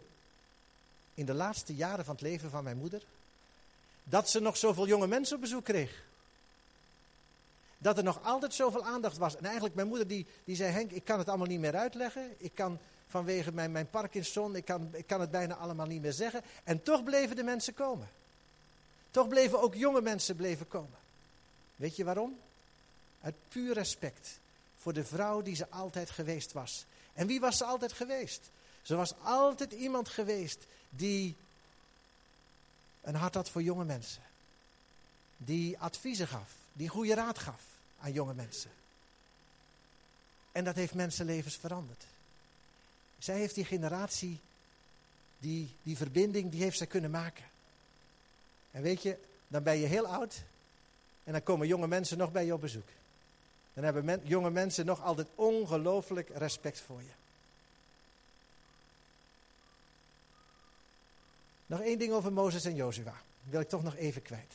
in 1.15 1.27
de 1.27 1.35
laatste 1.35 1.75
jaren 1.75 2.05
van 2.05 2.15
het 2.15 2.23
leven 2.23 2.51
van 2.51 2.65
mijn 2.65 2.77
moeder? 2.77 3.03
Dat 4.05 4.31
ze 4.31 4.41
nog 4.41 4.57
zoveel 4.57 4.87
jonge 4.87 5.07
mensen 5.07 5.35
op 5.35 5.43
bezoek 5.43 5.65
kreeg. 5.65 6.05
Dat 7.79 7.99
er 7.99 8.05
nog 8.05 8.25
altijd 8.25 8.55
zoveel 8.55 8.85
aandacht 8.85 9.19
was. 9.19 9.37
En 9.37 9.45
eigenlijk 9.45 9.75
mijn 9.75 9.89
moeder 9.89 10.07
die, 10.07 10.27
die 10.45 10.57
zei, 10.57 10.73
Henk, 10.73 10.91
ik 10.91 11.05
kan 11.05 11.19
het 11.19 11.29
allemaal 11.29 11.47
niet 11.47 11.61
meer 11.61 11.77
uitleggen. 11.77 12.35
Ik 12.39 12.55
kan 12.55 12.79
vanwege 13.07 13.53
mijn, 13.53 13.73
mijn 13.73 13.91
Parkinson, 13.91 14.57
ik 14.57 14.65
kan, 14.65 14.89
ik 14.93 15.07
kan 15.07 15.21
het 15.21 15.31
bijna 15.31 15.55
allemaal 15.55 15.87
niet 15.87 16.03
meer 16.03 16.13
zeggen. 16.13 16.43
En 16.65 16.83
toch 16.83 17.05
bleven 17.05 17.37
de 17.37 17.43
mensen 17.43 17.75
komen. 17.75 18.09
Toch 19.11 19.29
bleven 19.29 19.63
ook 19.63 19.75
jonge 19.75 20.01
mensen 20.01 20.37
bleven 20.37 20.69
komen. 20.69 20.99
Weet 21.77 21.97
je 21.97 22.05
waarom? 22.05 22.39
Uit 23.23 23.35
puur 23.49 23.75
respect 23.75 24.39
voor 24.79 24.93
de 24.93 25.05
vrouw 25.05 25.43
die 25.43 25.57
ze 25.57 25.69
altijd 25.69 26.11
geweest 26.11 26.53
was. 26.53 26.85
En 27.15 27.27
wie 27.27 27.41
was 27.41 27.57
ze 27.57 27.65
altijd 27.65 27.93
geweest? 27.93 28.51
Ze 28.83 28.95
was 28.95 29.15
altijd 29.23 29.73
iemand 29.73 30.09
geweest 30.09 30.67
die 30.91 31.37
een 33.01 33.15
hart 33.15 33.35
had 33.35 33.51
voor 33.51 33.63
jonge 33.63 33.85
mensen. 33.85 34.23
Die 35.37 35.79
adviezen 35.79 36.29
gaf, 36.29 36.51
die 36.73 36.89
goede 36.89 37.15
raad 37.15 37.39
gaf 37.39 37.63
aan 38.01 38.13
jonge 38.13 38.35
mensen. 38.35 38.71
En 40.53 40.65
dat 40.65 40.75
heeft 40.75 40.95
mensenlevens 40.95 41.57
veranderd. 41.57 42.05
Zij 43.19 43.39
heeft 43.39 43.55
die 43.55 43.65
generatie, 43.65 44.39
die, 45.39 45.77
die 45.83 45.97
verbinding, 45.97 46.51
die 46.51 46.63
heeft 46.63 46.79
zij 46.79 46.87
kunnen 46.87 47.11
maken. 47.11 47.45
En 48.71 48.83
weet 48.83 49.03
je, 49.03 49.19
dan 49.49 49.63
ben 49.63 49.77
je 49.77 49.87
heel 49.87 50.07
oud 50.07 50.43
en 51.25 51.33
dan 51.33 51.43
komen 51.43 51.67
jonge 51.67 51.87
mensen 51.87 52.19
nog 52.19 52.33
bij 52.33 52.45
je 52.45 52.55
op 52.55 52.61
bezoek. 52.61 52.89
Dan 53.75 53.85
hebben 53.85 54.21
jonge 54.25 54.51
mensen 54.51 54.87
nog 54.87 55.03
altijd 55.03 55.27
ongelooflijk 55.35 56.29
respect 56.29 56.81
voor 56.81 57.03
je. 57.03 57.13
Nog 61.67 61.81
één 61.81 61.99
ding 61.99 62.13
over 62.13 62.33
Mozes 62.33 62.65
en 62.65 62.75
Jozua. 62.75 63.15
Wil 63.43 63.61
ik 63.61 63.69
toch 63.69 63.83
nog 63.83 63.97
even 63.97 64.23
kwijt. 64.23 64.53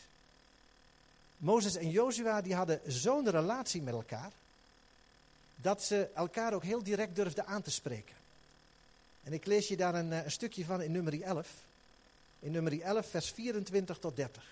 Mozes 1.38 1.76
en 1.76 1.90
Jozua 1.90 2.42
die 2.42 2.56
hadden 2.56 2.82
zo'n 2.86 3.30
relatie 3.30 3.82
met 3.82 3.94
elkaar, 3.94 4.32
dat 5.56 5.84
ze 5.84 6.10
elkaar 6.14 6.54
ook 6.54 6.64
heel 6.64 6.84
direct 6.84 7.16
durfden 7.16 7.46
aan 7.46 7.62
te 7.62 7.72
spreken. 7.72 8.16
En 9.24 9.34
ik 9.34 9.46
lees 9.46 9.68
je 9.68 9.78
daar 9.78 9.96
een, 9.96 10.12
eh, 10.12 10.24
een 10.24 10.32
stukje 10.32 10.66
van 10.66 10.82
in 10.82 10.92
nummer 10.92 11.22
11. 11.22 11.50
In 12.40 12.52
nummer 12.52 12.82
11, 12.82 13.10
vers 13.10 13.32
24 13.32 13.98
tot 13.98 14.16
30. 14.16 14.44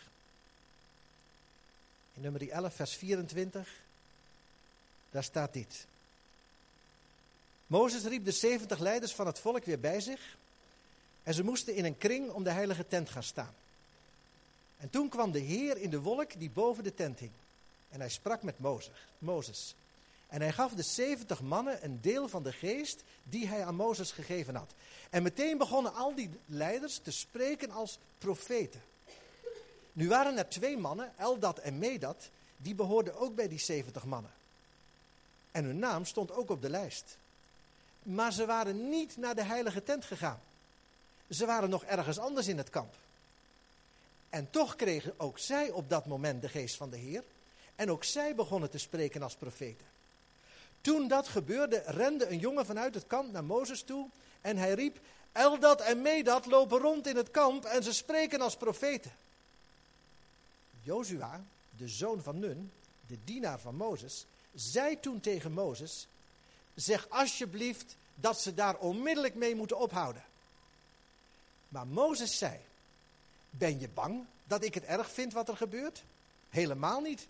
In 2.13 2.21
nummer 2.21 2.49
11, 2.49 2.73
vers 2.73 2.95
24, 2.95 3.83
daar 5.15 5.23
staat 5.23 5.53
dit. 5.53 5.87
Mozes 7.67 8.03
riep 8.03 8.25
de 8.25 8.31
70 8.31 8.79
leiders 8.79 9.13
van 9.13 9.25
het 9.25 9.39
volk 9.39 9.65
weer 9.65 9.79
bij 9.79 9.99
zich. 10.01 10.37
En 11.23 11.33
ze 11.33 11.43
moesten 11.43 11.75
in 11.75 11.85
een 11.85 11.97
kring 11.97 12.29
om 12.29 12.43
de 12.43 12.49
heilige 12.49 12.87
tent 12.87 13.09
gaan 13.09 13.23
staan. 13.23 13.53
En 14.77 14.89
toen 14.89 15.09
kwam 15.09 15.31
de 15.31 15.39
Heer 15.39 15.77
in 15.77 15.89
de 15.89 16.01
wolk 16.01 16.39
die 16.39 16.49
boven 16.49 16.83
de 16.83 16.93
tent 16.93 17.19
hing. 17.19 17.31
En 17.89 17.99
hij 17.99 18.09
sprak 18.09 18.43
met 18.43 18.55
Mozes. 19.17 19.75
En 20.27 20.41
hij 20.41 20.51
gaf 20.51 20.73
de 20.73 20.83
70 20.83 21.41
mannen 21.41 21.83
een 21.83 22.01
deel 22.01 22.27
van 22.27 22.43
de 22.43 22.51
geest 22.51 23.03
die 23.23 23.47
hij 23.47 23.65
aan 23.65 23.75
Mozes 23.75 24.11
gegeven 24.11 24.55
had. 24.55 24.73
En 25.09 25.23
meteen 25.23 25.57
begonnen 25.57 25.93
al 25.93 26.15
die 26.15 26.29
leiders 26.45 26.97
te 26.97 27.11
spreken 27.11 27.71
als 27.71 27.99
profeten. 28.17 28.81
Nu 29.93 30.07
waren 30.07 30.37
er 30.37 30.49
twee 30.49 30.77
mannen, 30.77 31.13
Eldad 31.17 31.59
en 31.59 31.77
Medad, 31.77 32.29
die 32.57 32.75
behoorden 32.75 33.17
ook 33.17 33.35
bij 33.35 33.47
die 33.47 33.59
70 33.59 34.05
mannen. 34.05 34.31
En 35.55 35.63
hun 35.63 35.79
naam 35.79 36.05
stond 36.05 36.31
ook 36.31 36.49
op 36.49 36.61
de 36.61 36.69
lijst. 36.69 37.17
Maar 38.03 38.33
ze 38.33 38.45
waren 38.45 38.89
niet 38.89 39.17
naar 39.17 39.35
de 39.35 39.43
heilige 39.43 39.83
tent 39.83 40.05
gegaan. 40.05 40.39
Ze 41.29 41.45
waren 41.45 41.69
nog 41.69 41.83
ergens 41.83 42.19
anders 42.19 42.47
in 42.47 42.57
het 42.57 42.69
kamp. 42.69 42.93
En 44.29 44.49
toch 44.49 44.75
kregen 44.75 45.13
ook 45.17 45.39
zij 45.39 45.69
op 45.69 45.89
dat 45.89 46.05
moment 46.05 46.41
de 46.41 46.49
geest 46.49 46.75
van 46.75 46.89
de 46.89 46.97
Heer. 46.97 47.23
En 47.75 47.91
ook 47.91 48.03
zij 48.03 48.35
begonnen 48.35 48.69
te 48.69 48.77
spreken 48.77 49.21
als 49.21 49.35
profeten. 49.35 49.85
Toen 50.81 51.07
dat 51.07 51.27
gebeurde, 51.27 51.83
rende 51.85 52.29
een 52.29 52.39
jongen 52.39 52.65
vanuit 52.65 52.93
het 52.93 53.07
kamp 53.07 53.31
naar 53.31 53.43
Mozes 53.43 53.83
toe. 53.83 54.09
En 54.41 54.57
hij 54.57 54.73
riep: 54.73 54.99
Eldad 55.31 55.81
en 55.81 56.01
Medad 56.01 56.45
lopen 56.45 56.79
rond 56.79 57.07
in 57.07 57.15
het 57.15 57.31
kamp 57.31 57.65
en 57.65 57.83
ze 57.83 57.93
spreken 57.93 58.41
als 58.41 58.57
profeten. 58.57 59.11
Jozua, 60.81 61.43
de 61.77 61.87
zoon 61.87 62.21
van 62.23 62.39
Nun, 62.39 62.71
de 63.07 63.17
dienaar 63.23 63.59
van 63.59 63.75
Mozes, 63.75 64.25
zei 64.55 64.99
toen 64.99 65.19
tegen 65.19 65.51
Mozes: 65.51 66.07
Zeg 66.73 67.09
alsjeblieft 67.09 67.95
dat 68.15 68.41
ze 68.41 68.53
daar 68.53 68.77
onmiddellijk 68.77 69.35
mee 69.35 69.55
moeten 69.55 69.79
ophouden. 69.79 70.23
Maar 71.67 71.87
Mozes 71.87 72.37
zei: 72.37 72.59
Ben 73.49 73.79
je 73.79 73.89
bang 73.89 74.25
dat 74.43 74.63
ik 74.63 74.73
het 74.73 74.83
erg 74.83 75.11
vind 75.11 75.33
wat 75.33 75.49
er 75.49 75.57
gebeurt? 75.57 76.03
Helemaal 76.49 77.01
niet. 77.01 77.27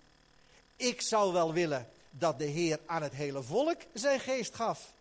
Ik 0.75 1.01
zou 1.01 1.33
wel 1.33 1.53
willen 1.53 1.89
dat 2.09 2.39
de 2.39 2.45
Heer 2.45 2.79
aan 2.85 3.01
het 3.01 3.13
hele 3.13 3.43
volk 3.43 3.81
zijn 3.93 4.19
geest 4.19 4.55
gaf. 4.55 4.93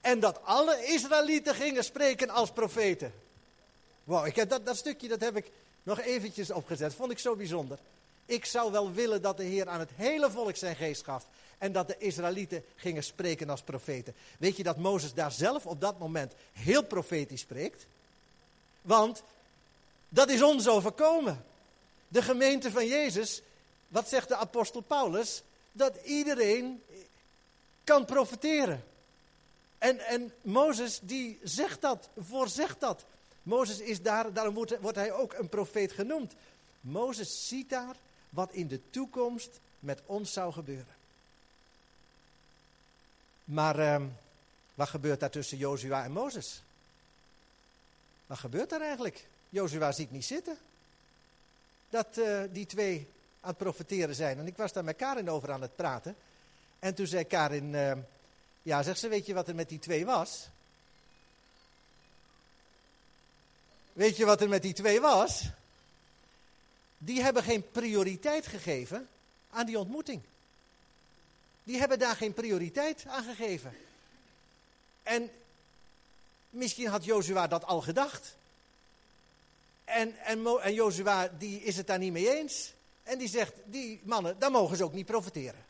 En 0.00 0.20
dat 0.20 0.44
alle 0.44 0.84
Israëlieten 0.84 1.54
gingen 1.54 1.84
spreken 1.84 2.30
als 2.30 2.50
profeten. 2.50 3.12
Wow, 4.04 4.26
ik 4.26 4.36
heb 4.36 4.48
dat, 4.48 4.66
dat 4.66 4.76
stukje 4.76 5.08
dat 5.08 5.20
heb 5.20 5.36
ik 5.36 5.50
nog 5.82 6.00
eventjes 6.00 6.50
opgezet. 6.50 6.94
Vond 6.94 7.10
ik 7.10 7.18
zo 7.18 7.36
bijzonder. 7.36 7.78
Ik 8.26 8.44
zou 8.44 8.72
wel 8.72 8.92
willen 8.92 9.22
dat 9.22 9.36
de 9.36 9.42
Heer 9.42 9.68
aan 9.68 9.80
het 9.80 9.90
hele 9.96 10.30
volk 10.30 10.56
zijn 10.56 10.76
geest 10.76 11.04
gaf. 11.04 11.26
En 11.60 11.72
dat 11.72 11.88
de 11.88 11.98
Israëlieten 11.98 12.64
gingen 12.76 13.02
spreken 13.02 13.50
als 13.50 13.62
profeten. 13.62 14.14
Weet 14.38 14.56
je 14.56 14.62
dat 14.62 14.76
Mozes 14.76 15.14
daar 15.14 15.32
zelf 15.32 15.66
op 15.66 15.80
dat 15.80 15.98
moment 15.98 16.32
heel 16.52 16.84
profetisch 16.84 17.40
spreekt? 17.40 17.86
Want 18.82 19.22
dat 20.08 20.28
is 20.30 20.42
ons 20.42 20.68
overkomen. 20.68 21.44
De 22.08 22.22
gemeente 22.22 22.70
van 22.70 22.86
Jezus, 22.86 23.42
wat 23.88 24.08
zegt 24.08 24.28
de 24.28 24.36
apostel 24.36 24.80
Paulus? 24.80 25.42
Dat 25.72 25.96
iedereen 26.04 26.82
kan 27.84 28.04
profeteren. 28.04 28.84
En, 29.78 29.98
en 29.98 30.32
Mozes 30.42 31.00
die 31.02 31.38
zegt 31.42 31.80
dat, 31.80 32.08
voorzegt 32.18 32.80
dat. 32.80 33.04
Mozes 33.42 33.78
is 33.78 34.02
daar, 34.02 34.32
daarom 34.32 34.54
wordt, 34.54 34.80
wordt 34.80 34.96
hij 34.96 35.12
ook 35.12 35.32
een 35.32 35.48
profeet 35.48 35.92
genoemd. 35.92 36.34
Mozes 36.80 37.48
ziet 37.48 37.70
daar 37.70 37.96
wat 38.28 38.52
in 38.52 38.68
de 38.68 38.80
toekomst 38.90 39.60
met 39.78 40.02
ons 40.06 40.32
zou 40.32 40.52
gebeuren. 40.52 40.99
Maar 43.50 43.78
uh, 43.78 44.06
wat 44.74 44.88
gebeurt 44.88 45.20
daar 45.20 45.30
tussen 45.30 45.58
Jozua 45.58 46.04
en 46.04 46.12
Mozes? 46.12 46.62
Wat 48.26 48.38
gebeurt 48.38 48.70
daar 48.70 48.80
eigenlijk? 48.80 49.26
Jozua 49.48 49.92
ziet 49.92 50.10
niet 50.10 50.24
zitten. 50.24 50.58
Dat 51.88 52.18
uh, 52.18 52.40
die 52.50 52.66
twee 52.66 53.08
aan 53.40 53.48
het 53.48 53.58
profiteren 53.58 54.14
zijn. 54.14 54.38
En 54.38 54.46
ik 54.46 54.56
was 54.56 54.72
daar 54.72 54.84
met 54.84 54.96
Karin 54.96 55.30
over 55.30 55.52
aan 55.52 55.62
het 55.62 55.76
praten. 55.76 56.16
En 56.78 56.94
toen 56.94 57.06
zei 57.06 57.24
Karin, 57.24 57.72
uh, 57.72 57.92
ja 58.62 58.82
zegt 58.82 58.98
ze, 58.98 59.08
weet 59.08 59.26
je 59.26 59.34
wat 59.34 59.48
er 59.48 59.54
met 59.54 59.68
die 59.68 59.78
twee 59.78 60.06
was? 60.06 60.48
Weet 63.92 64.16
je 64.16 64.24
wat 64.24 64.40
er 64.40 64.48
met 64.48 64.62
die 64.62 64.74
twee 64.74 65.00
was? 65.00 65.50
Die 66.98 67.22
hebben 67.22 67.42
geen 67.42 67.70
prioriteit 67.70 68.46
gegeven 68.46 69.08
aan 69.50 69.66
die 69.66 69.78
ontmoeting. 69.78 70.22
Die 71.62 71.78
hebben 71.78 71.98
daar 71.98 72.16
geen 72.16 72.34
prioriteit 72.34 73.04
aan 73.06 73.24
gegeven. 73.24 73.76
En 75.02 75.30
misschien 76.50 76.86
had 76.86 77.04
Jozua 77.04 77.46
dat 77.46 77.64
al 77.64 77.80
gedacht. 77.80 78.36
En, 79.84 80.16
en, 80.18 80.46
en 80.46 80.74
Jozua 80.74 81.28
die 81.38 81.62
is 81.62 81.76
het 81.76 81.86
daar 81.86 81.98
niet 81.98 82.12
mee 82.12 82.38
eens. 82.38 82.72
En 83.02 83.18
die 83.18 83.28
zegt, 83.28 83.52
die 83.64 84.00
mannen, 84.02 84.38
daar 84.38 84.50
mogen 84.50 84.76
ze 84.76 84.84
ook 84.84 84.92
niet 84.92 85.06
profiteren. 85.06 85.64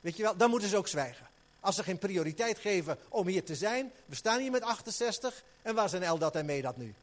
Weet 0.00 0.16
je 0.16 0.22
wel, 0.22 0.36
dan 0.36 0.50
moeten 0.50 0.68
ze 0.68 0.76
ook 0.76 0.88
zwijgen. 0.88 1.28
Als 1.60 1.74
ze 1.74 1.82
geen 1.82 1.98
prioriteit 1.98 2.58
geven 2.58 2.98
om 3.08 3.26
hier 3.26 3.44
te 3.44 3.56
zijn. 3.56 3.92
We 4.04 4.14
staan 4.14 4.40
hier 4.40 4.50
met 4.50 4.62
68 4.62 5.42
en 5.62 5.74
waar 5.74 5.88
zijn 5.88 6.02
Eldat 6.02 6.36
en 6.36 6.46
Medat 6.46 6.76
nu? 6.76 6.94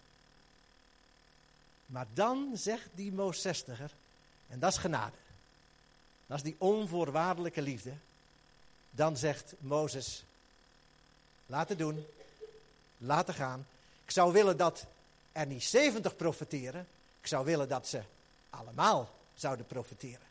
Maar 1.85 2.05
dan 2.13 2.51
zegt 2.53 2.89
die 2.93 3.11
Moos 3.11 3.47
60er, 3.47 3.91
en 4.47 4.59
dat 4.59 4.71
is 4.71 4.77
genade. 4.77 5.15
Dat 6.27 6.37
is 6.37 6.43
die 6.43 6.55
onvoorwaardelijke 6.57 7.61
liefde. 7.61 7.93
Dan 8.89 9.17
zegt 9.17 9.53
Mozes, 9.59 10.23
laat 11.45 11.69
het 11.69 11.77
doen, 11.77 12.05
laten 12.97 13.33
gaan. 13.33 13.67
Ik 14.05 14.11
zou 14.11 14.33
willen 14.33 14.57
dat 14.57 14.85
er 15.31 15.45
niet 15.45 15.63
70 15.63 16.15
profiteren. 16.15 16.87
Ik 17.21 17.27
zou 17.27 17.45
willen 17.45 17.67
dat 17.67 17.87
ze 17.87 18.01
allemaal 18.49 19.09
zouden 19.33 19.65
profiteren. 19.65 20.25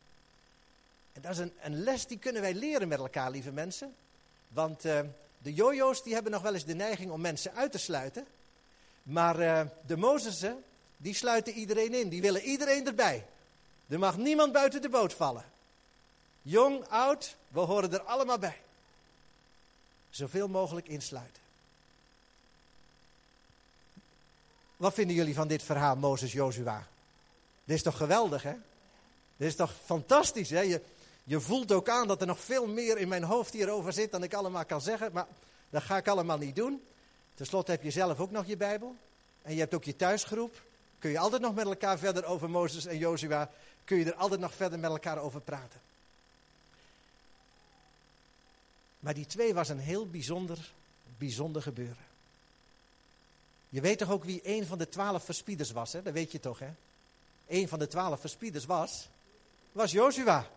En 1.12 1.22
dat 1.22 1.30
is 1.30 1.38
een, 1.38 1.52
een 1.60 1.82
les 1.82 2.06
die 2.06 2.18
kunnen 2.18 2.42
wij 2.42 2.54
leren 2.54 2.88
met 2.88 2.98
elkaar, 2.98 3.30
lieve 3.30 3.52
mensen. 3.52 3.94
Want 4.48 4.84
uh, 4.84 5.00
de 5.38 5.54
jojo's 5.54 6.02
die 6.02 6.14
hebben 6.14 6.32
nog 6.32 6.42
wel 6.42 6.54
eens 6.54 6.64
de 6.64 6.74
neiging 6.74 7.10
om 7.10 7.20
mensen 7.20 7.54
uit 7.54 7.72
te 7.72 7.78
sluiten. 7.78 8.26
Maar 9.02 9.40
uh, 9.40 9.60
de 9.86 9.96
Mozessen, 9.96 10.64
die 10.96 11.14
sluiten 11.14 11.52
iedereen 11.52 11.94
in. 11.94 12.08
Die 12.08 12.20
willen 12.20 12.42
iedereen 12.42 12.86
erbij. 12.86 13.26
Er 13.88 13.98
mag 13.98 14.16
niemand 14.16 14.52
buiten 14.52 14.82
de 14.82 14.88
boot 14.88 15.12
vallen. 15.12 15.44
Jong, 16.48 16.88
oud, 16.88 17.36
we 17.48 17.60
horen 17.60 17.92
er 17.92 18.00
allemaal 18.00 18.38
bij. 18.38 18.60
Zoveel 20.10 20.48
mogelijk 20.48 20.88
insluiten. 20.88 21.42
Wat 24.76 24.94
vinden 24.94 25.16
jullie 25.16 25.34
van 25.34 25.48
dit 25.48 25.62
verhaal, 25.62 25.96
Mozes 25.96 26.32
Jozua? 26.32 26.86
Dit 27.64 27.76
is 27.76 27.82
toch 27.82 27.96
geweldig, 27.96 28.42
hè? 28.42 28.54
Dit 29.36 29.48
is 29.48 29.56
toch 29.56 29.72
fantastisch, 29.84 30.50
hè? 30.50 30.60
Je, 30.60 30.80
je 31.24 31.40
voelt 31.40 31.72
ook 31.72 31.88
aan 31.88 32.08
dat 32.08 32.20
er 32.20 32.26
nog 32.26 32.40
veel 32.40 32.66
meer 32.66 32.98
in 32.98 33.08
mijn 33.08 33.24
hoofd 33.24 33.52
hierover 33.52 33.92
zit 33.92 34.12
dan 34.12 34.22
ik 34.22 34.34
allemaal 34.34 34.64
kan 34.64 34.80
zeggen. 34.80 35.12
Maar 35.12 35.26
dat 35.70 35.82
ga 35.82 35.96
ik 35.96 36.08
allemaal 36.08 36.38
niet 36.38 36.56
doen. 36.56 36.82
Ten 37.34 37.46
slotte 37.46 37.70
heb 37.70 37.82
je 37.82 37.90
zelf 37.90 38.20
ook 38.20 38.30
nog 38.30 38.46
je 38.46 38.56
Bijbel. 38.56 38.96
En 39.42 39.52
je 39.52 39.60
hebt 39.60 39.74
ook 39.74 39.84
je 39.84 39.96
thuisgroep. 39.96 40.62
Kun 40.98 41.10
je 41.10 41.18
altijd 41.18 41.42
nog 41.42 41.54
met 41.54 41.66
elkaar 41.66 41.98
verder 41.98 42.24
over 42.24 42.50
Mozes 42.50 42.86
en 42.86 42.98
Jozua. 42.98 43.50
Kun 43.84 43.96
je 43.96 44.04
er 44.04 44.14
altijd 44.14 44.40
nog 44.40 44.54
verder 44.54 44.78
met 44.78 44.90
elkaar 44.90 45.18
over 45.18 45.40
praten. 45.40 45.80
Maar 49.00 49.14
die 49.14 49.26
twee 49.26 49.54
was 49.54 49.68
een 49.68 49.78
heel 49.78 50.06
bijzonder, 50.06 50.72
bijzonder 51.18 51.62
gebeuren. 51.62 52.04
Je 53.68 53.80
weet 53.80 53.98
toch 53.98 54.10
ook 54.10 54.24
wie 54.24 54.40
een 54.44 54.66
van 54.66 54.78
de 54.78 54.88
twaalf 54.88 55.24
verspieders 55.24 55.70
was, 55.70 55.92
hè? 55.92 56.02
Dat 56.02 56.12
weet 56.12 56.32
je 56.32 56.40
toch, 56.40 56.58
hè? 56.58 56.70
Een 57.46 57.68
van 57.68 57.78
de 57.78 57.88
twaalf 57.88 58.20
verspieders 58.20 58.64
was, 58.64 59.08
was 59.72 59.92
Joshua. 59.92 60.48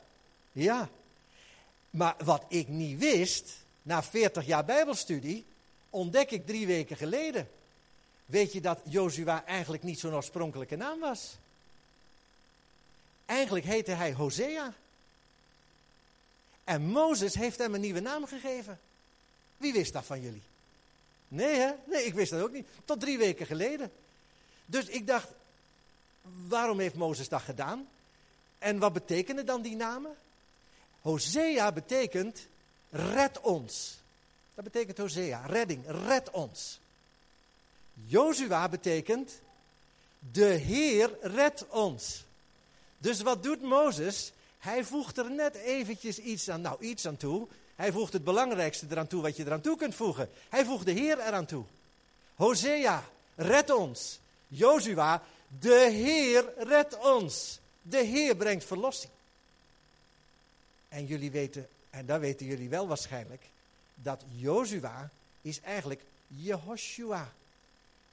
Ja. 0.51 0.89
Maar 1.89 2.15
wat 2.23 2.45
ik 2.47 2.67
niet 2.67 2.99
wist, 2.99 3.53
na 3.81 4.03
40 4.03 4.45
jaar 4.45 4.65
bijbelstudie, 4.65 5.45
ontdek 5.89 6.31
ik 6.31 6.45
drie 6.45 6.67
weken 6.67 6.97
geleden. 6.97 7.49
Weet 8.25 8.53
je 8.53 8.61
dat 8.61 8.79
Joshua 8.83 9.45
eigenlijk 9.45 9.83
niet 9.83 9.99
zo'n 9.99 10.13
oorspronkelijke 10.13 10.75
naam 10.75 10.99
was? 10.99 11.35
Eigenlijk 13.25 13.65
heette 13.65 13.91
hij 13.91 14.13
Hosea. 14.13 14.73
En 16.69 16.81
Mozes 16.81 17.33
heeft 17.33 17.57
hem 17.57 17.73
een 17.73 17.81
nieuwe 17.81 17.99
naam 17.99 18.25
gegeven. 18.25 18.79
Wie 19.57 19.73
wist 19.73 19.93
dat 19.93 20.05
van 20.05 20.21
jullie? 20.21 20.41
Nee, 21.27 21.55
hè? 21.55 21.71
Nee, 21.85 22.05
ik 22.05 22.13
wist 22.13 22.31
dat 22.31 22.41
ook 22.41 22.51
niet. 22.51 22.67
Tot 22.85 22.99
drie 22.99 23.17
weken 23.17 23.45
geleden. 23.45 23.91
Dus 24.65 24.85
ik 24.85 25.07
dacht, 25.07 25.27
waarom 26.47 26.79
heeft 26.79 26.95
Mozes 26.95 27.29
dat 27.29 27.41
gedaan? 27.41 27.87
En 28.57 28.79
wat 28.79 28.93
betekenen 28.93 29.45
dan 29.45 29.61
die 29.61 29.75
namen? 29.75 30.15
Hosea 31.01 31.71
betekent 31.71 32.47
red 32.89 33.39
ons. 33.41 33.97
Dat 34.53 34.63
betekent 34.63 34.97
Hosea, 34.97 35.45
redding, 35.45 35.83
red 35.87 36.31
ons. 36.31 36.79
Jozua 37.93 38.69
betekent 38.69 39.41
de 40.31 40.45
Heer 40.45 41.17
red 41.21 41.65
ons. 41.67 42.23
Dus 42.97 43.21
wat 43.21 43.43
doet 43.43 43.61
Mozes? 43.61 44.31
Hij 44.59 44.83
voegt 44.83 45.17
er 45.17 45.31
net 45.31 45.55
eventjes 45.55 46.19
iets 46.19 46.49
aan, 46.49 46.61
nou 46.61 46.81
iets 46.81 47.07
aan 47.07 47.17
toe. 47.17 47.47
Hij 47.75 47.91
voegt 47.91 48.13
het 48.13 48.23
belangrijkste 48.23 48.85
eraan 48.89 49.07
toe 49.07 49.21
wat 49.21 49.37
je 49.37 49.45
eraan 49.45 49.61
toe 49.61 49.77
kunt 49.77 49.95
voegen. 49.95 50.29
Hij 50.49 50.65
voegt 50.65 50.85
de 50.85 50.91
Heer 50.91 51.19
eraan 51.19 51.45
toe. 51.45 51.65
Hosea, 52.35 53.03
red 53.35 53.69
ons. 53.69 54.19
Jozua, 54.47 55.23
de 55.59 55.89
Heer 55.91 56.53
red 56.57 56.97
ons. 56.97 57.59
De 57.81 57.97
Heer 57.97 58.35
brengt 58.35 58.65
verlossing. 58.65 59.11
En 60.89 61.05
jullie 61.05 61.31
weten, 61.31 61.67
en 61.89 62.05
dat 62.05 62.19
weten 62.19 62.45
jullie 62.45 62.69
wel 62.69 62.87
waarschijnlijk, 62.87 63.43
dat 63.95 64.23
Jozua 64.35 65.09
is 65.41 65.61
eigenlijk 65.61 66.01
Jehoshua. 66.27 67.33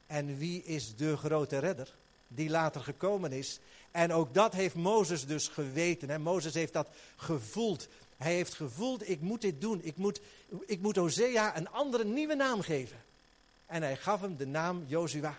En 0.06 0.38
wie 0.38 0.62
is 0.64 0.96
de 0.96 1.16
grote 1.16 1.58
redder 1.58 1.94
die 2.28 2.50
later 2.50 2.80
gekomen 2.80 3.32
is? 3.32 3.60
En 3.96 4.12
ook 4.12 4.34
dat 4.34 4.52
heeft 4.52 4.74
Mozes 4.74 5.26
dus 5.26 5.48
geweten. 5.48 6.10
Hè? 6.10 6.18
Mozes 6.18 6.54
heeft 6.54 6.72
dat 6.72 6.88
gevoeld. 7.16 7.88
Hij 8.16 8.34
heeft 8.34 8.54
gevoeld, 8.54 9.08
ik 9.08 9.20
moet 9.20 9.40
dit 9.40 9.60
doen. 9.60 9.80
Ik 9.82 9.96
moet, 9.96 10.20
ik 10.66 10.80
moet 10.80 10.96
Hosea 10.96 11.56
een 11.56 11.70
andere 11.70 12.04
nieuwe 12.04 12.34
naam 12.34 12.60
geven. 12.60 12.96
En 13.66 13.82
hij 13.82 13.96
gaf 13.96 14.20
hem 14.20 14.36
de 14.36 14.46
naam 14.46 14.84
Jozua. 14.86 15.36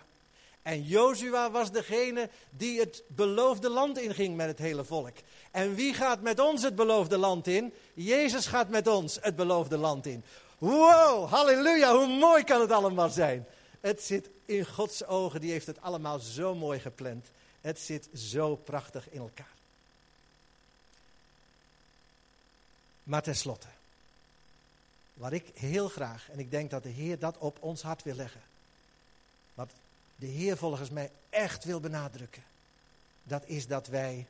En 0.62 0.82
Jozua 0.82 1.50
was 1.50 1.72
degene 1.72 2.30
die 2.50 2.80
het 2.80 3.02
beloofde 3.06 3.68
land 3.68 3.98
inging 3.98 4.36
met 4.36 4.46
het 4.46 4.58
hele 4.58 4.84
volk. 4.84 5.16
En 5.50 5.74
wie 5.74 5.94
gaat 5.94 6.20
met 6.20 6.40
ons 6.40 6.62
het 6.62 6.74
beloofde 6.74 7.16
land 7.16 7.46
in? 7.46 7.72
Jezus 7.94 8.46
gaat 8.46 8.68
met 8.68 8.86
ons 8.86 9.18
het 9.20 9.36
beloofde 9.36 9.76
land 9.76 10.06
in. 10.06 10.24
Wow, 10.58 11.30
halleluja, 11.30 11.96
hoe 11.96 12.18
mooi 12.18 12.44
kan 12.44 12.60
het 12.60 12.72
allemaal 12.72 13.10
zijn. 13.10 13.46
Het 13.80 14.02
zit 14.02 14.30
in 14.44 14.66
Gods 14.66 15.06
ogen, 15.06 15.40
die 15.40 15.50
heeft 15.50 15.66
het 15.66 15.80
allemaal 15.80 16.18
zo 16.18 16.54
mooi 16.54 16.80
gepland. 16.80 17.30
Het 17.60 17.78
zit 17.78 18.08
zo 18.14 18.56
prachtig 18.56 19.10
in 19.10 19.20
elkaar. 19.20 19.56
Maar 23.02 23.22
tenslotte, 23.22 23.68
wat 25.14 25.32
ik 25.32 25.50
heel 25.54 25.88
graag, 25.88 26.30
en 26.30 26.38
ik 26.38 26.50
denk 26.50 26.70
dat 26.70 26.82
de 26.82 26.88
Heer 26.88 27.18
dat 27.18 27.38
op 27.38 27.62
ons 27.62 27.82
hart 27.82 28.02
wil 28.02 28.14
leggen. 28.14 28.42
Wat 29.54 29.70
de 30.16 30.26
Heer 30.26 30.56
volgens 30.56 30.90
mij 30.90 31.10
echt 31.30 31.64
wil 31.64 31.80
benadrukken. 31.80 32.44
Dat 33.22 33.46
is 33.46 33.66
dat 33.66 33.86
wij 33.86 34.26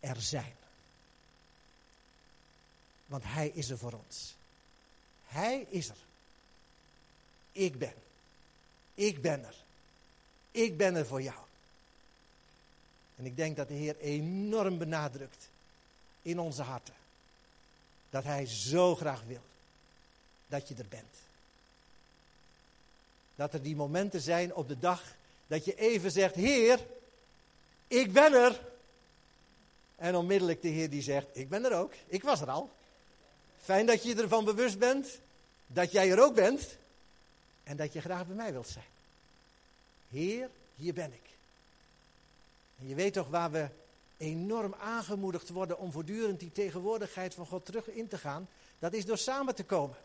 er 0.00 0.20
zijn. 0.20 0.54
Want 3.06 3.24
Hij 3.24 3.48
is 3.48 3.70
er 3.70 3.78
voor 3.78 3.92
ons. 3.92 4.34
Hij 5.26 5.66
is 5.68 5.88
er. 5.88 5.96
Ik 7.52 7.78
ben. 7.78 7.94
Ik 8.94 9.22
ben 9.22 9.44
er. 9.44 9.54
Ik 10.50 10.76
ben 10.76 10.94
er 10.94 11.06
voor 11.06 11.22
jou. 11.22 11.44
En 13.16 13.26
ik 13.26 13.36
denk 13.36 13.56
dat 13.56 13.68
de 13.68 13.74
Heer 13.74 13.96
enorm 13.98 14.78
benadrukt 14.78 15.48
in 16.22 16.38
onze 16.38 16.62
harten. 16.62 16.94
Dat 18.10 18.24
Hij 18.24 18.46
zo 18.46 18.94
graag 18.94 19.22
wil 19.26 19.42
dat 20.46 20.68
je 20.68 20.74
er 20.74 20.88
bent. 20.88 21.16
Dat 23.34 23.54
er 23.54 23.62
die 23.62 23.76
momenten 23.76 24.20
zijn 24.20 24.54
op 24.54 24.68
de 24.68 24.78
dag 24.78 25.02
dat 25.46 25.64
je 25.64 25.74
even 25.74 26.10
zegt, 26.10 26.34
Heer, 26.34 26.86
ik 27.86 28.12
ben 28.12 28.32
er. 28.32 28.60
En 29.96 30.16
onmiddellijk 30.16 30.62
de 30.62 30.68
Heer 30.68 30.90
die 30.90 31.02
zegt, 31.02 31.26
ik 31.32 31.48
ben 31.48 31.64
er 31.64 31.72
ook, 31.72 31.92
ik 32.06 32.22
was 32.22 32.40
er 32.40 32.50
al. 32.50 32.70
Fijn 33.60 33.86
dat 33.86 34.02
je 34.02 34.14
ervan 34.14 34.44
bewust 34.44 34.78
bent 34.78 35.18
dat 35.66 35.92
jij 35.92 36.10
er 36.10 36.22
ook 36.22 36.34
bent 36.34 36.76
en 37.64 37.76
dat 37.76 37.92
je 37.92 38.00
graag 38.00 38.26
bij 38.26 38.36
mij 38.36 38.52
wilt 38.52 38.68
zijn. 38.68 38.84
Heer, 40.10 40.50
hier 40.74 40.94
ben 40.94 41.12
ik. 41.12 41.31
En 42.78 42.88
je 42.88 42.94
weet 42.94 43.12
toch 43.12 43.28
waar 43.28 43.50
we 43.50 43.68
enorm 44.16 44.74
aangemoedigd 44.74 45.48
worden 45.48 45.78
om 45.78 45.92
voortdurend 45.92 46.40
die 46.40 46.52
tegenwoordigheid 46.52 47.34
van 47.34 47.46
God 47.46 47.64
terug 47.64 47.88
in 47.88 48.08
te 48.08 48.18
gaan? 48.18 48.48
Dat 48.78 48.92
is 48.92 49.04
door 49.04 49.18
samen 49.18 49.54
te 49.54 49.64
komen. 49.64 49.96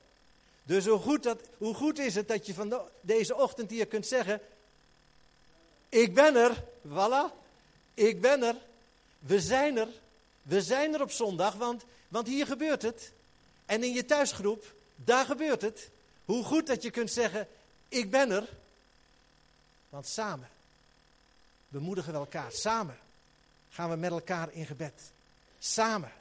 Dus 0.63 0.85
hoe 0.85 0.99
goed, 0.99 1.23
dat, 1.23 1.39
hoe 1.57 1.73
goed 1.73 1.99
is 1.99 2.15
het 2.15 2.27
dat 2.27 2.45
je 2.45 2.53
van 2.53 2.81
deze 3.01 3.35
ochtend 3.35 3.69
hier 3.69 3.87
kunt 3.87 4.07
zeggen: 4.07 4.41
Ik 5.89 6.13
ben 6.13 6.35
er, 6.35 6.63
voilà, 6.87 7.33
ik 7.93 8.21
ben 8.21 8.43
er, 8.43 8.55
we 9.19 9.39
zijn 9.39 9.77
er, 9.77 9.87
we 10.41 10.61
zijn 10.61 10.93
er 10.93 11.01
op 11.01 11.11
zondag, 11.11 11.55
want, 11.55 11.83
want 12.07 12.27
hier 12.27 12.45
gebeurt 12.45 12.81
het. 12.81 13.11
En 13.65 13.83
in 13.83 13.93
je 13.93 14.05
thuisgroep, 14.05 14.73
daar 14.95 15.25
gebeurt 15.25 15.61
het. 15.61 15.89
Hoe 16.25 16.43
goed 16.43 16.67
dat 16.67 16.83
je 16.83 16.91
kunt 16.91 17.11
zeggen: 17.11 17.47
Ik 17.89 18.11
ben 18.11 18.31
er. 18.31 18.49
Want 19.89 20.07
samen 20.07 20.49
bemoedigen 21.67 22.13
we 22.13 22.19
elkaar. 22.19 22.51
Samen 22.51 22.97
gaan 23.69 23.89
we 23.89 23.95
met 23.95 24.11
elkaar 24.11 24.51
in 24.51 24.65
gebed. 24.65 25.11
Samen 25.59 26.11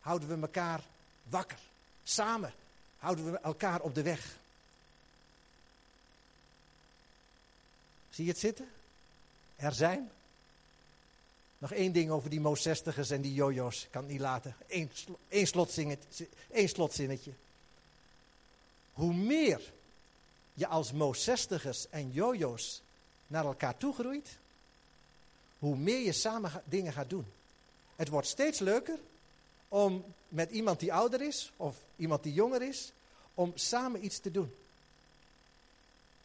houden 0.00 0.28
we 0.28 0.40
elkaar 0.40 0.80
wakker. 1.28 1.58
Samen 2.02 2.52
houden 2.98 3.32
we 3.32 3.38
elkaar 3.38 3.80
op 3.80 3.94
de 3.94 4.02
weg. 4.02 4.36
Zie 8.10 8.24
je 8.24 8.30
het 8.30 8.40
zitten? 8.40 8.68
Er 9.56 9.72
zijn. 9.72 10.10
Nog 11.58 11.72
één 11.72 11.92
ding 11.92 12.10
over 12.10 12.30
die 12.30 12.40
Moosestigers 12.40 13.10
en 13.10 13.20
die 13.20 13.34
jojo's. 13.34 13.86
Kan 13.90 14.02
het 14.02 14.10
niet 14.10 14.20
laten. 14.20 14.56
Eén, 15.28 16.68
slotzinnetje. 16.68 17.32
Hoe 18.92 19.14
meer 19.14 19.72
je 20.54 20.66
als 20.66 20.92
Moosestigers 20.92 21.88
en 21.88 22.10
jojo's 22.10 22.82
naar 23.26 23.44
elkaar 23.44 23.76
toe 23.76 23.94
groeit, 23.94 24.38
hoe 25.62 25.76
meer 25.76 26.00
je 26.00 26.12
samen 26.12 26.62
dingen 26.64 26.92
gaat 26.92 27.10
doen. 27.10 27.26
Het 27.96 28.08
wordt 28.08 28.28
steeds 28.28 28.58
leuker 28.58 28.98
om 29.68 30.04
met 30.28 30.50
iemand 30.50 30.80
die 30.80 30.92
ouder 30.92 31.20
is 31.20 31.52
of 31.56 31.76
iemand 31.96 32.22
die 32.22 32.32
jonger 32.32 32.62
is, 32.62 32.92
om 33.34 33.52
samen 33.54 34.04
iets 34.04 34.18
te 34.18 34.30
doen. 34.30 34.54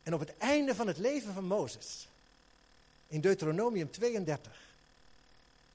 En 0.04 0.14
op 0.14 0.20
het 0.20 0.38
einde 0.38 0.76
van 0.76 0.88
het 0.88 0.98
leven 0.98 1.34
van 1.34 1.46
Mozes, 1.46 2.08
in 3.08 3.22
Deuteronomium 3.22 3.92
32, 3.92 4.62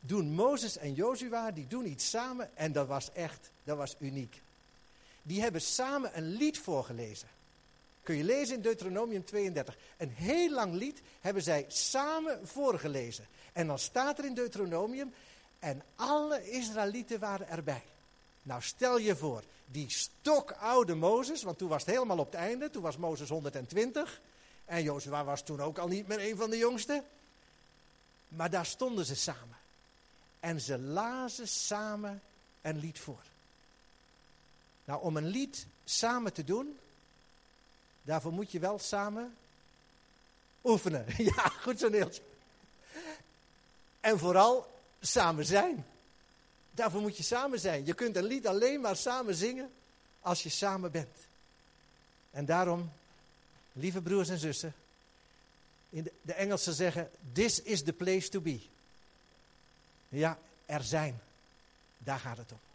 doen 0.01 0.35
Mozes 0.35 0.77
en 0.77 0.95
Jozua, 0.95 1.51
die 1.51 1.67
doen 1.67 1.87
iets 1.87 2.11
samen 2.11 2.57
en 2.57 2.73
dat 2.73 2.87
was 2.87 3.13
echt, 3.13 3.51
dat 3.65 3.77
was 3.77 3.97
uniek. 3.99 4.43
Die 5.23 5.41
hebben 5.41 5.61
samen 5.61 6.17
een 6.17 6.33
lied 6.33 6.59
voorgelezen. 6.59 7.29
Kun 8.03 8.17
je 8.17 8.25
lezen 8.25 8.55
in 8.57 8.63
Deuteronomium 8.63 9.25
32. 9.25 9.77
Een 9.97 10.11
heel 10.11 10.51
lang 10.51 10.75
lied 10.75 11.01
hebben 11.21 11.43
zij 11.43 11.65
samen 11.69 12.49
voorgelezen. 12.49 13.27
En 13.53 13.67
dan 13.67 13.79
staat 13.79 14.19
er 14.19 14.25
in 14.25 14.35
Deuteronomium, 14.35 15.13
en 15.59 15.83
alle 15.97 16.51
Israëlieten 16.51 17.19
waren 17.19 17.49
erbij. 17.49 17.83
Nou 18.43 18.63
stel 18.63 18.99
je 18.99 19.17
voor, 19.17 19.43
die 19.67 19.91
stokoude 19.91 20.95
Mozes, 20.95 21.43
want 21.43 21.59
toen 21.59 21.69
was 21.69 21.85
het 21.85 21.95
helemaal 21.95 22.19
op 22.19 22.33
het 22.33 22.41
einde, 22.41 22.71
toen 22.71 22.83
was 22.83 22.97
Mozes 22.97 23.29
120. 23.29 24.21
En 24.65 24.83
Jozua 24.83 25.25
was 25.25 25.43
toen 25.43 25.61
ook 25.61 25.79
al 25.79 25.89
niet 25.89 26.07
meer 26.07 26.31
een 26.31 26.37
van 26.37 26.51
de 26.51 26.57
jongsten. 26.57 27.05
Maar 28.29 28.51
daar 28.51 28.67
stonden 28.67 29.05
ze 29.05 29.17
samen. 29.17 29.57
En 30.41 30.61
ze 30.61 30.79
lazen 30.79 31.49
samen 31.49 32.23
een 32.61 32.79
lied 32.79 32.99
voor. 32.99 33.23
Nou, 34.85 35.03
om 35.03 35.17
een 35.17 35.27
lied 35.27 35.67
samen 35.85 36.33
te 36.33 36.45
doen, 36.45 36.79
daarvoor 38.03 38.33
moet 38.33 38.53
je 38.53 38.59
wel 38.59 38.79
samen 38.79 39.37
oefenen. 40.65 41.07
Ja, 41.35 41.49
goed 41.49 41.79
zo 41.79 41.89
Niels. 41.89 42.21
En 44.03 44.19
vooral 44.19 44.71
samen 45.01 45.45
zijn. 45.45 45.87
Daarvoor 46.71 47.01
moet 47.01 47.17
je 47.17 47.23
samen 47.23 47.61
zijn. 47.61 47.87
Je 47.87 47.95
kunt 47.95 48.17
een 48.17 48.25
lied 48.25 48.47
alleen 48.47 48.81
maar 48.81 48.97
samen 48.97 49.35
zingen 49.35 49.71
als 50.21 50.43
je 50.43 50.49
samen 50.49 50.91
bent. 50.91 51.17
En 52.31 52.45
daarom, 52.45 52.93
lieve 53.73 54.01
broers 54.01 54.29
en 54.29 54.39
zussen, 54.39 54.75
in 55.91 56.03
de, 56.03 56.13
de 56.23 56.33
Engelsen 56.33 56.75
zeggen, 56.75 57.11
this 57.33 57.63
is 57.63 57.83
the 57.83 57.93
place 57.93 58.29
to 58.29 58.41
be. 58.41 58.61
Ja, 60.09 60.39
er 60.67 60.83
zijn. 60.83 61.21
Daar 61.99 62.19
gaat 62.19 62.37
het 62.37 62.53
om. 62.53 62.72